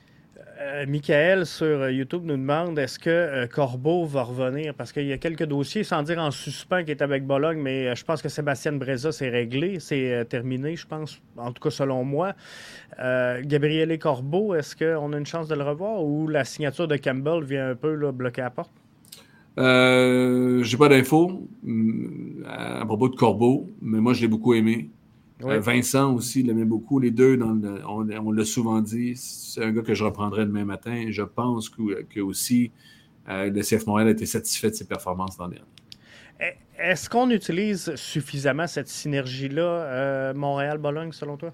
Euh, 0.72 0.86
Michael 0.88 1.44
sur 1.44 1.66
euh, 1.66 1.92
YouTube 1.92 2.22
nous 2.24 2.36
demande 2.36 2.78
est-ce 2.78 2.98
que 2.98 3.10
euh, 3.10 3.46
Corbeau 3.46 4.06
va 4.06 4.22
revenir? 4.22 4.72
Parce 4.74 4.90
qu'il 4.90 5.06
y 5.06 5.12
a 5.12 5.18
quelques 5.18 5.44
dossiers, 5.44 5.84
sans 5.84 6.02
dire 6.02 6.18
en 6.18 6.30
suspens, 6.30 6.82
qui 6.84 6.92
est 6.92 7.02
avec 7.02 7.26
Bologne, 7.26 7.58
mais 7.60 7.94
je 7.94 8.02
pense 8.04 8.22
que 8.22 8.30
Sébastien 8.30 8.72
Breza, 8.72 9.12
c'est 9.12 9.28
réglé, 9.28 9.80
c'est 9.80 10.24
terminé, 10.30 10.74
je 10.74 10.86
pense, 10.86 11.20
en 11.36 11.52
tout 11.52 11.62
cas 11.62 11.70
selon 11.70 12.04
moi. 12.04 12.34
Gabriel 12.98 13.98
Corbeau, 13.98 14.54
est-ce 14.54 14.76
qu'on 14.76 15.12
a 15.12 15.18
une 15.18 15.26
chance 15.26 15.48
de 15.48 15.54
le 15.54 15.62
revoir 15.62 16.02
ou 16.02 16.28
la 16.28 16.44
signature 16.44 16.88
de 16.88 16.96
Campbell 16.96 17.44
vient 17.44 17.70
un 17.70 17.74
peu 17.74 18.10
bloquer 18.12 18.42
la 18.42 18.50
porte? 18.50 18.72
J'ai 19.56 20.76
pas 20.76 20.88
d'infos 20.88 21.48
mm, 21.62 22.44
à 22.46 22.86
propos 22.86 23.08
de 23.08 23.16
Corbeau, 23.16 23.68
mais 23.80 23.98
moi, 24.00 24.14
je 24.14 24.22
l'ai 24.22 24.28
beaucoup 24.28 24.54
aimé. 24.54 24.90
Euh, 25.44 25.60
Vincent 25.60 26.14
aussi 26.14 26.42
l'aimait 26.42 26.64
beaucoup. 26.64 26.98
Les 26.98 27.10
deux, 27.10 27.38
on, 27.42 28.30
l'a 28.32 28.44
souvent 28.44 28.80
dit, 28.80 29.14
c'est 29.16 29.64
un 29.64 29.70
gars 29.70 29.82
que 29.82 29.94
je 29.94 30.04
reprendrai 30.04 30.46
demain 30.46 30.64
matin. 30.64 31.06
Je 31.08 31.22
pense 31.22 31.68
que, 31.68 32.20
aussi 32.20 32.70
euh, 33.28 33.50
le 33.50 33.62
CF 33.62 33.86
Montréal 33.86 34.08
a 34.08 34.10
été 34.12 34.26
satisfait 34.26 34.70
de 34.70 34.74
ses 34.74 34.86
performances 34.86 35.38
l'an 35.38 35.48
dernier. 35.48 35.64
Est-ce 36.78 37.08
qu'on 37.08 37.30
utilise 37.30 37.94
suffisamment 37.94 38.66
cette 38.66 38.88
synergie-là, 38.88 39.62
euh, 39.62 40.34
Montréal-Bologne, 40.34 41.12
selon 41.12 41.36
toi? 41.36 41.52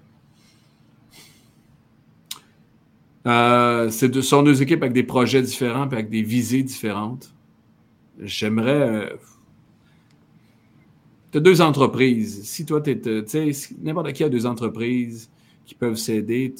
ce 3.25 4.21
sont 4.21 4.41
deux 4.41 4.63
équipes 4.63 4.81
avec 4.81 4.93
des 4.93 5.03
projets 5.03 5.43
différents 5.43 5.87
et 5.87 5.93
avec 5.93 6.09
des 6.09 6.23
visées 6.23 6.63
différentes. 6.63 7.31
J'aimerais 8.19 9.13
tu 11.31 11.37
as 11.37 11.41
deux 11.41 11.61
entreprises. 11.61 12.43
Si 12.43 12.65
toi, 12.65 12.81
tu 12.81 12.99
sais, 13.27 13.51
n'importe 13.81 14.13
qui 14.13 14.23
a 14.23 14.29
deux 14.29 14.45
entreprises 14.45 15.29
qui 15.65 15.75
peuvent 15.75 15.95
s'aider, 15.95 16.53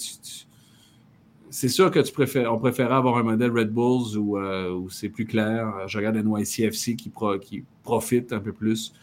c'est 1.50 1.70
sûr 1.70 1.90
que 1.90 2.00
tu 2.00 2.14
préfères, 2.14 2.54
on 2.54 2.60
préférait 2.60 2.94
avoir 2.94 3.18
un 3.18 3.24
modèle 3.24 3.52
Red 3.52 3.72
Bulls 3.72 4.18
où, 4.18 4.38
euh, 4.38 4.80
c'est 4.90 5.10
plus 5.10 5.26
clair. 5.26 5.88
Je 5.88 5.98
regarde 5.98 6.18
NYCFC 6.18 6.96
qui, 6.96 7.12
qui 7.42 7.64
profite 7.84 8.34
un 8.34 8.40
peu 8.40 8.54
plus. 8.54 8.94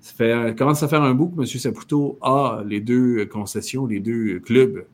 Ça 0.00 0.12
fait, 0.14 0.88
faire 0.88 1.02
un 1.02 1.14
bout 1.14 1.28
que 1.28 1.40
M. 1.40 1.46
Saputo 1.46 2.18
a 2.22 2.64
les 2.66 2.80
deux 2.80 3.24
concessions, 3.26 3.86
les 3.86 4.00
deux 4.00 4.40
clubs. 4.40 4.84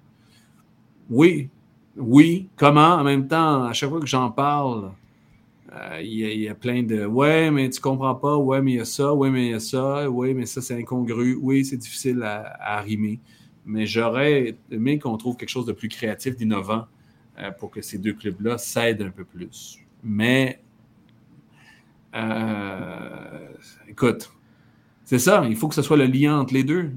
Oui, 1.08 1.48
oui. 1.96 2.48
Comment? 2.56 2.96
En 2.96 3.04
même 3.04 3.26
temps, 3.26 3.64
à 3.64 3.72
chaque 3.72 3.88
fois 3.88 4.00
que 4.00 4.06
j'en 4.06 4.30
parle, 4.30 4.92
euh, 5.72 6.00
il 6.02 6.40
y, 6.40 6.48
a 6.48 6.54
plein 6.54 6.82
de 6.82 7.04
Ouais, 7.04 7.50
mais 7.50 7.68
tu 7.68 7.80
comprends 7.80 8.14
pas. 8.14 8.36
Ouais, 8.36 8.62
mais 8.62 8.72
il 8.72 8.76
y 8.76 8.80
a 8.80 8.84
ça. 8.84 9.12
Ouais, 9.12 9.30
mais 9.30 9.46
il 9.46 9.50
y 9.50 9.54
a 9.54 9.60
ça. 9.60 10.08
Ouais, 10.08 10.32
mais 10.32 10.46
ça, 10.46 10.62
c'est 10.62 10.78
incongru. 10.78 11.38
Oui, 11.40 11.64
c'est 11.64 11.76
difficile 11.76 12.22
à, 12.22 12.78
arrimer. 12.78 13.20
Mais 13.66 13.84
j'aurais 13.86 14.56
aimé 14.70 14.98
qu'on 14.98 15.16
trouve 15.18 15.36
quelque 15.36 15.50
chose 15.50 15.66
de 15.66 15.72
plus 15.72 15.88
créatif, 15.88 16.36
d'innovant 16.36 16.86
euh, 17.38 17.50
pour 17.50 17.70
que 17.70 17.82
ces 17.82 17.98
deux 17.98 18.14
clubs-là 18.14 18.56
s'aident 18.56 19.02
un 19.02 19.10
peu 19.10 19.24
plus. 19.24 19.78
Mais 20.02 20.62
euh, 22.14 23.48
écoute, 23.88 24.32
c'est 25.04 25.18
ça. 25.18 25.44
Il 25.48 25.56
faut 25.56 25.68
que 25.68 25.74
ce 25.74 25.82
soit 25.82 25.98
le 25.98 26.06
lien 26.06 26.40
entre 26.40 26.54
les 26.54 26.64
deux. 26.64 26.90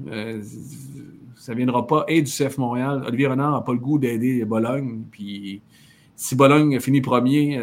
ça 1.36 1.52
ne 1.52 1.56
viendra 1.58 1.86
pas 1.86 2.06
et 2.08 2.22
du 2.22 2.30
CF 2.30 2.56
Montréal. 2.56 3.04
Olivier 3.06 3.26
Renard 3.26 3.52
n'a 3.52 3.60
pas 3.60 3.72
le 3.74 3.80
goût 3.80 3.98
d'aider 3.98 4.42
Bologne. 4.46 5.02
Puis 5.10 5.60
si 6.16 6.36
Bologne 6.36 6.80
finit 6.80 7.02
premier 7.02 7.60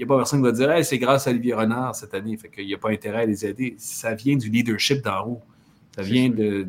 n'y 0.00 0.04
a 0.04 0.14
pas 0.14 0.16
personne 0.16 0.40
qui 0.40 0.44
va 0.44 0.52
dire 0.52 0.84
c'est 0.84 0.98
grâce 0.98 1.26
à 1.26 1.30
Olivier 1.30 1.54
Renard 1.54 1.94
cette 1.94 2.14
année, 2.14 2.36
fait 2.36 2.48
qu'il 2.48 2.66
n'y 2.66 2.74
a 2.74 2.78
pas 2.78 2.90
intérêt 2.90 3.22
à 3.22 3.26
les 3.26 3.46
aider. 3.46 3.74
Ça 3.78 4.14
vient 4.14 4.36
du 4.36 4.48
leadership 4.48 5.02
d'en 5.02 5.26
haut. 5.26 5.40
Ça 5.94 6.02
vient 6.02 6.28
de, 6.28 6.62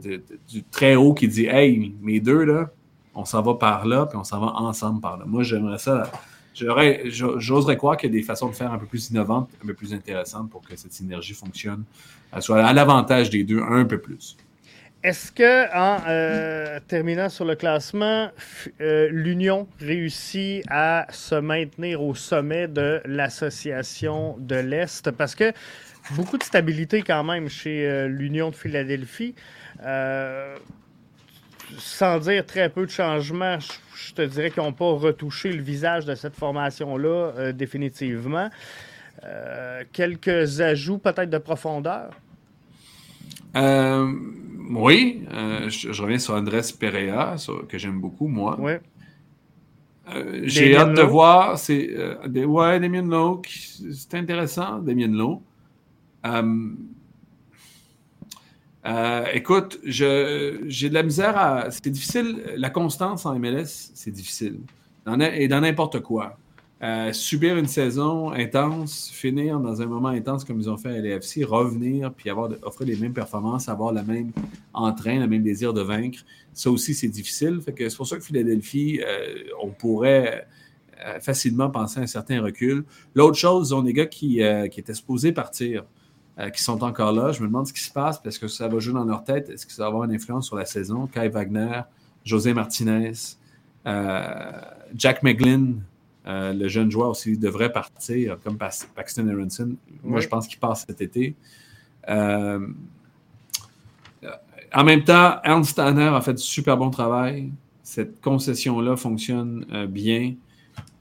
du 0.50 0.64
très 0.64 0.96
haut 0.96 1.14
qui 1.14 1.28
dit 1.28 1.46
Hey, 1.46 1.94
mes 2.02 2.20
deux, 2.20 2.44
là, 2.44 2.72
on 3.14 3.26
s'en 3.26 3.42
va 3.42 3.56
par 3.56 3.86
là, 3.86 4.06
puis 4.06 4.18
on 4.18 4.24
s'en 4.24 4.40
va 4.40 4.48
ensemble 4.48 5.02
par 5.02 5.18
là. 5.18 5.26
Moi, 5.26 5.44
j'aimerais 5.44 5.78
ça. 5.78 6.12
J'oserais 6.54 7.78
croire 7.78 7.98
qu'il 7.98 8.10
y 8.10 8.14
a 8.14 8.18
des 8.18 8.24
façons 8.24 8.50
de 8.50 8.56
faire 8.56 8.74
un 8.74 8.78
peu 8.78 8.86
plus 8.86 9.10
innovantes, 9.10 9.50
un 9.64 9.68
peu 9.68 9.74
plus 9.74 9.94
intéressantes 9.94 10.50
pour 10.50 10.62
que 10.62 10.76
cette 10.76 10.92
synergie 10.92 11.34
fonctionne, 11.34 11.84
soit 12.40 12.64
à 12.64 12.74
l'avantage 12.74 13.30
des 13.30 13.44
deux 13.44 13.62
un 13.62 13.86
peu 13.86 14.00
plus. 14.00 14.36
Est-ce 15.04 15.32
que, 15.32 15.76
en 15.76 16.00
euh, 16.08 16.80
terminant 16.88 17.28
sur 17.28 17.44
le 17.44 17.56
classement, 17.56 18.30
euh, 18.82 19.10
l'Union 19.12 19.68
réussit 19.80 20.64
à 20.70 21.08
se 21.10 21.34
maintenir 21.34 22.04
au 22.04 22.14
sommet 22.14 22.68
de 22.68 23.02
l'association 23.06 24.36
de 24.38 24.58
l'Est? 24.58 25.10
Parce 25.10 25.34
que 25.34 25.54
beaucoup 26.12 26.38
de 26.38 26.44
stabilité 26.44 27.02
quand 27.02 27.24
même 27.24 27.50
chez 27.50 27.88
euh, 27.88 28.08
l'Union 28.08 28.52
de 28.52 28.56
Philadelphie. 28.56 29.34
sans 31.80 32.20
dire 32.20 32.46
très 32.46 32.70
peu 32.70 32.86
de 32.86 32.92
changements, 32.92 33.58
je 33.96 34.14
te 34.14 34.22
dirais 34.22 34.52
qu'ils 34.52 34.62
n'ont 34.62 34.72
pas 34.72 34.92
retouché 34.92 35.52
le 35.52 35.64
visage 35.64 36.06
de 36.06 36.14
cette 36.14 36.36
formation-là 36.36 37.54
définitivement. 37.54 38.52
quelques 39.94 40.62
ajouts 40.62 41.00
peut-être 41.00 41.32
de 41.32 41.40
profondeur? 41.40 42.12
Euh, 43.56 44.14
oui, 44.70 45.26
euh, 45.32 45.70
je, 45.70 46.02
reviens 46.02 46.20
sur 46.20 46.34
Andrés 46.34 46.62
Perea, 46.80 47.36
que 47.68 47.78
j'aime 47.78 48.00
beaucoup, 48.00 48.28
moi. 48.28 48.60
Ouais. 48.60 48.82
Euh, 50.14 50.42
j'ai 50.44 50.76
hâte 50.76 50.94
de 50.94 51.02
voir. 51.02 51.58
C'est, 51.58 51.90
ouais, 52.26 52.80
Damien 52.80 53.04
Lowe, 53.04 53.42
c'est 53.46 54.16
intéressant, 54.16 54.80
Damien 54.80 55.08
Lowe. 55.08 55.42
écoute, 59.34 59.80
j'ai 59.84 60.90
de 60.90 60.94
la 60.94 61.04
misère 61.04 61.38
à. 61.38 61.72
C'est 61.72 61.90
difficile. 61.90 62.44
La 62.56 62.70
constance 62.70 63.26
en 63.26 63.38
MLS, 63.38 63.92
c'est 63.94 64.12
difficile. 64.12 64.60
et 65.34 65.48
dans 65.48 65.62
n'importe 65.62 66.00
quoi. 66.02 66.38
Euh, 66.84 67.14
subir 67.14 67.58
une 67.58 67.68
saison 67.68 68.32
intense, 68.32 69.12
finir 69.14 69.60
dans 69.60 69.84
un 69.84 69.86
moment 69.86 70.08
intense 70.08 70.44
comme 70.44 70.60
ils 70.60 70.68
ont 70.68 70.78
fait 70.78 70.98
à 70.98 71.00
l'AFC, 71.00 71.46
revenir 71.46 72.12
puis 72.12 72.28
avoir, 72.28 72.50
offrir 72.64 72.88
les 72.88 72.96
mêmes 72.96 73.14
performances, 73.14 73.70
avoir 73.70 73.94
le 73.94 74.02
même 74.02 74.32
entrain, 74.74 75.20
le 75.20 75.28
même 75.28 75.44
désir 75.44 75.76
de 75.76 75.82
vaincre, 75.82 76.26
ça 76.54 76.72
aussi 76.72 76.96
c'est 76.96 77.08
difficile. 77.08 77.60
C'est 77.64 77.96
pour 77.96 78.08
ça 78.08 78.18
que 78.18 78.24
Philadelphie, 78.24 79.00
euh, 79.06 79.44
on 79.62 79.68
pourrait 79.68 80.48
euh, 81.06 81.20
facilement 81.20 81.70
penser 81.70 82.00
à 82.00 82.04
un 82.04 82.08
certain 82.08 82.42
recul. 82.42 82.84
L'autre 83.14 83.38
chose, 83.38 83.70
ils 83.70 83.76
ont 83.76 83.84
des 83.84 83.94
gars 83.94 84.08
qui, 84.08 84.42
qui 84.72 84.80
étaient 84.80 84.96
supposés 84.96 85.32
partir, 85.34 85.86
qui 86.52 86.64
sont 86.64 86.84
encore 86.84 87.12
là. 87.12 87.32
Je 87.32 87.42
me 87.42 87.48
demande 87.48 87.68
ce 87.68 87.74
qui 87.74 87.82
se 87.82 87.92
passe 87.92 88.20
parce 88.20 88.40
que 88.40 88.48
ça 88.48 88.68
va 88.68 88.80
jouer 88.80 88.96
dans 88.96 89.06
leur 89.06 89.24
tête. 89.24 89.52
Est-ce 89.52 89.68
que 89.68 89.72
ça 89.72 89.84
va 89.84 89.90
avoir 89.90 90.06
une 90.06 90.16
influence 90.16 90.48
sur 90.48 90.56
la 90.56 90.66
saison? 90.66 91.06
Kai 91.06 91.30
Wagner, 91.30 91.82
José 92.26 92.56
Martinez, 92.56 93.12
Jack 94.96 95.22
McGlynn. 95.22 95.84
Euh, 96.28 96.54
le 96.54 96.68
jeune 96.68 96.92
joueur 96.92 97.10
aussi 97.10 97.38
devrait 97.38 97.72
partir, 97.72 98.38
comme 98.44 98.58
Paxton 98.58 99.28
Aronson. 99.28 99.76
Moi, 100.04 100.20
je 100.20 100.28
pense 100.28 100.48
qu'il 100.48 100.60
passe 100.60 100.86
cet 100.88 101.02
été. 101.02 101.36
Euh, 102.10 102.68
en 104.74 104.84
même 104.84 105.04
temps, 105.04 105.38
Ernst 105.44 105.76
Tanner 105.76 106.08
a 106.14 106.22
fait 106.22 106.34
du 106.34 106.44
super 106.44 106.78
bon 106.78 106.90
travail. 106.90 107.52
Cette 107.84 108.22
concession-là 108.22 108.96
fonctionne 108.96 109.66
euh, 109.74 109.88
bien. 109.88 110.36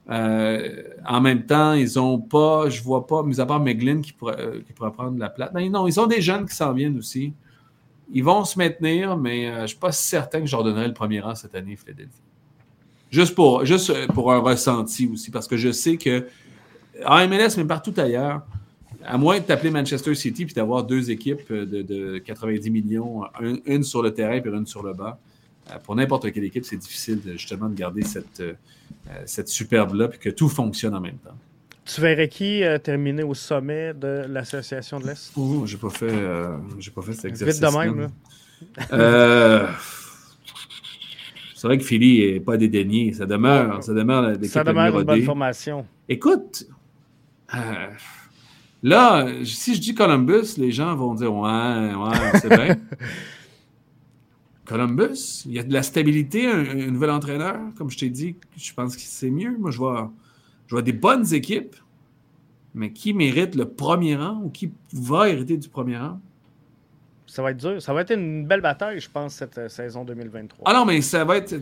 en 0.09 1.20
même 1.20 1.44
temps, 1.44 1.74
ils 1.74 1.96
n'ont 1.96 2.18
pas, 2.18 2.68
je 2.70 2.83
vois 2.83 3.06
pas, 3.06 3.22
mis 3.22 3.40
à 3.40 3.46
part 3.46 3.61
McGlynn 3.61 4.00
qui 4.00 4.12
pourrait, 4.12 4.62
qui 4.66 4.72
pourrait 4.72 4.90
prendre 4.90 5.18
la 5.18 5.28
place. 5.28 5.50
Mais 5.54 5.68
non, 5.68 5.87
ils 5.87 6.00
ont 6.00 6.06
des 6.06 6.22
jeunes 6.22 6.46
qui 6.46 6.54
s'en 6.54 6.72
viennent 6.72 6.98
aussi. 6.98 7.35
Ils 8.12 8.24
vont 8.24 8.44
se 8.44 8.59
maintenir, 8.59 9.16
mais 9.16 9.52
je 9.54 9.61
ne 9.61 9.66
suis 9.68 9.78
pas 9.78 9.92
certain 9.92 10.40
que 10.40 10.46
je 10.46 10.56
leur 10.56 10.64
donnerai 10.64 10.88
le 10.88 10.94
premier 10.94 11.20
rang 11.20 11.37
cette 11.37 11.54
année, 11.54 11.76
Philadelphie. 11.76 12.22
Juste 13.11 13.35
pour, 13.35 13.64
juste 13.64 14.07
pour 14.09 14.33
un 14.33 14.38
ressenti 14.38 15.09
aussi, 15.12 15.31
parce 15.31 15.49
que 15.49 15.57
je 15.57 15.73
sais 15.73 15.96
que 15.96 16.27
en 17.05 17.27
MLS, 17.29 17.57
mais 17.57 17.64
partout 17.64 17.94
ailleurs, 17.96 18.42
à 19.05 19.16
moins 19.18 19.38
de 19.38 19.44
t'appeler 19.44 19.70
Manchester 19.70 20.14
City 20.14 20.44
puis 20.44 20.55
d'avoir 20.55 20.85
deux 20.85 21.11
équipes 21.11 21.53
de, 21.53 22.18
90 22.18 22.70
millions, 22.70 23.23
une 23.66 23.83
sur 23.83 24.03
le 24.03 24.12
terrain 24.12 24.35
et 24.35 24.42
une 24.46 24.66
sur 24.66 24.83
le 24.83 24.92
bas, 24.92 25.18
euh, 25.70 25.79
pour 25.83 25.96
n'importe 25.96 26.31
quelle 26.33 26.44
équipe, 26.44 26.64
c'est 26.64 26.77
difficile 26.77 27.20
justement 27.33 27.68
de 27.68 27.75
garder 27.75 28.03
cette, 28.03 28.40
euh, 28.40 28.55
cette 29.25 29.49
superbe-là 29.49 30.11
et 30.12 30.18
que 30.18 30.31
tout 30.31 30.49
fonctionne 30.49 30.94
en 30.94 31.01
même 31.01 31.18
temps. 31.18 31.37
Tu 31.85 32.01
verrais 32.01 32.29
qui 32.29 32.62
euh, 32.62 32.79
terminer 32.79 33.23
au 33.23 33.35
sommet 33.35 33.94
de 33.94 34.27
l'Association 34.29 35.01
de 35.01 35.07
l'Est? 35.07 35.33
Oh, 35.37 35.64
j'ai 35.66 35.79
pas 35.79 35.90
fait, 35.90 36.12
j'ai 36.79 36.90
pas 36.90 37.03
fait 37.03 37.14
cet 37.14 37.25
exercice. 37.27 37.61
Vite 37.61 37.73
de 37.73 37.79
même, 37.79 38.01
là. 38.01 38.09
Euh, 38.92 39.66
c'est 41.61 41.66
vrai 41.66 41.77
que 41.77 41.85
Philly 41.85 42.33
n'est 42.33 42.40
pas 42.40 42.57
dédaigné. 42.57 43.12
Ça 43.12 43.27
demeure, 43.27 43.85
ça 43.85 43.92
demeure 43.92 44.35
Ça 44.44 44.64
demeure 44.64 44.99
une 44.99 45.05
bonne 45.05 45.23
formation. 45.25 45.85
Écoute, 46.09 46.66
euh, 47.55 47.59
là, 48.83 49.27
si 49.44 49.75
je 49.75 49.81
dis 49.83 49.94
Columbus, 49.94 50.55
les 50.57 50.73
gens 50.73 50.96
vont 50.96 51.12
dire 51.12 51.35
Ouais, 51.35 51.94
ouais, 51.94 52.40
c'est 52.40 52.49
vrai. 52.49 52.81
Columbus, 54.64 55.42
il 55.44 55.53
y 55.53 55.59
a 55.59 55.62
de 55.62 55.75
la 55.75 55.83
stabilité, 55.83 56.46
un, 56.46 56.90
nouvel 56.90 57.11
entraîneur. 57.11 57.59
Comme 57.77 57.90
je 57.90 57.99
t'ai 57.99 58.09
dit, 58.09 58.37
je 58.57 58.73
pense 58.73 58.96
que 58.96 59.03
c'est 59.03 59.29
mieux. 59.29 59.55
Moi, 59.59 59.70
je 59.70 59.77
vois, 59.77 60.11
je 60.66 60.75
vois 60.75 60.81
des 60.81 60.94
bonnes 60.94 61.31
équipes, 61.35 61.77
mais 62.73 62.90
qui 62.90 63.12
mérite 63.12 63.55
le 63.55 63.66
premier 63.66 64.16
rang 64.16 64.40
ou 64.42 64.49
qui 64.49 64.73
va 64.94 65.29
hériter 65.29 65.59
du 65.59 65.68
premier 65.68 65.99
rang? 65.99 66.23
Ça 67.31 67.43
va 67.43 67.53
être 67.53 67.59
dur. 67.59 67.81
Ça 67.81 67.95
va 67.95 68.01
être 68.01 68.12
une 68.12 68.45
belle 68.45 68.61
bataille, 68.61 68.99
je 68.99 69.09
pense, 69.09 69.35
cette 69.35 69.57
euh, 69.57 69.69
saison 69.69 70.05
2023. 70.05 70.64
Ah 70.69 70.75
non, 70.75 70.85
mais 70.85 71.01
ça 71.01 71.25
va 71.25 71.37
être. 71.37 71.55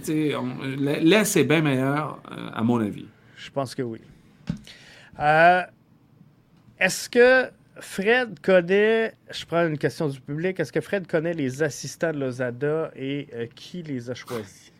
Là, 0.78 1.24
c'est 1.26 1.44
bien 1.44 1.60
meilleur, 1.60 2.22
euh, 2.32 2.50
à 2.54 2.62
mon 2.62 2.80
avis. 2.80 3.06
Je 3.36 3.50
pense 3.50 3.74
que 3.74 3.82
oui. 3.82 4.00
Euh, 5.20 5.60
est-ce 6.80 7.10
que 7.10 7.50
Fred 7.80 8.40
connaît, 8.40 9.12
je 9.30 9.44
prends 9.44 9.66
une 9.66 9.76
question 9.76 10.08
du 10.08 10.18
public, 10.20 10.58
est-ce 10.58 10.72
que 10.72 10.80
Fred 10.80 11.06
connaît 11.06 11.34
les 11.34 11.62
assistants 11.62 12.12
de 12.12 12.18
Lozada 12.18 12.90
et 12.96 13.28
qui 13.54 13.82
les 13.82 14.10
a 14.10 14.14
choisis? 14.14 14.72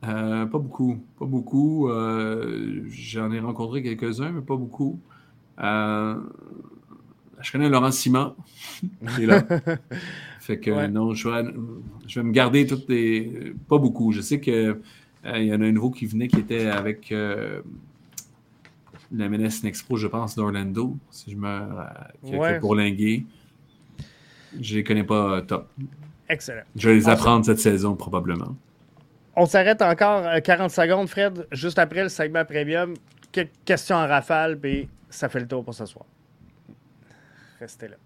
pas 0.00 0.46
beaucoup. 0.46 0.98
Pas 1.18 1.26
beaucoup. 1.26 1.90
J'en 2.90 3.32
ai 3.32 3.40
rencontré 3.40 3.82
quelques-uns, 3.82 4.30
mais 4.30 4.42
pas 4.42 4.56
beaucoup. 4.56 5.00
Je 7.40 7.52
connais 7.52 7.68
Laurent 7.68 7.90
Simon. 7.90 8.34
là. 9.20 9.44
Fait 10.48 10.58
que 10.58 10.86
non, 10.86 11.12
je 11.12 11.28
vais, 11.28 11.44
je 12.06 12.20
vais, 12.20 12.26
me 12.26 12.32
garder 12.32 12.66
toutes 12.66 12.88
les. 12.88 13.52
Pas 13.68 13.76
beaucoup. 13.76 14.12
Je 14.12 14.22
sais 14.22 14.40
qu'il 14.40 14.54
euh, 14.54 15.38
y 15.38 15.52
en 15.54 15.60
a 15.60 15.66
un 15.66 15.72
nouveau 15.72 15.90
qui 15.90 16.06
venait 16.06 16.26
qui 16.26 16.38
était 16.38 16.68
avec 16.68 17.12
euh, 17.12 17.60
la 19.12 19.28
menace 19.28 19.62
Expo, 19.62 19.98
je 19.98 20.06
pense, 20.06 20.36
d'Orlando, 20.36 20.96
si 21.10 21.32
je 21.32 21.36
me. 21.36 21.60
Euh, 22.32 22.60
pour 22.60 22.74
Linguet. 22.74 23.24
Je 24.58 24.76
les 24.76 24.84
connais 24.84 25.04
pas 25.04 25.42
top. 25.42 25.68
Excellent. 26.30 26.62
Je 26.74 26.88
vais 26.88 26.94
les 26.94 27.08
apprendre 27.10 27.44
cette 27.44 27.60
saison, 27.60 27.94
probablement. 27.94 28.56
On 29.36 29.44
s'arrête 29.44 29.82
encore 29.82 30.24
40 30.42 30.70
secondes, 30.70 31.08
Fred, 31.10 31.46
juste 31.52 31.78
après 31.78 32.04
le 32.04 32.08
segment 32.08 32.46
premium. 32.46 32.94
Quelques 33.30 33.50
questions 33.66 33.96
en 33.96 34.06
rafale, 34.08 34.58
puis 34.58 34.88
ça 35.10 35.28
fait 35.28 35.40
le 35.40 35.46
tour 35.46 35.62
pour 35.62 35.74
ce 35.74 35.84
soir. 35.84 36.06
Restez 37.60 37.88
là. 37.88 37.96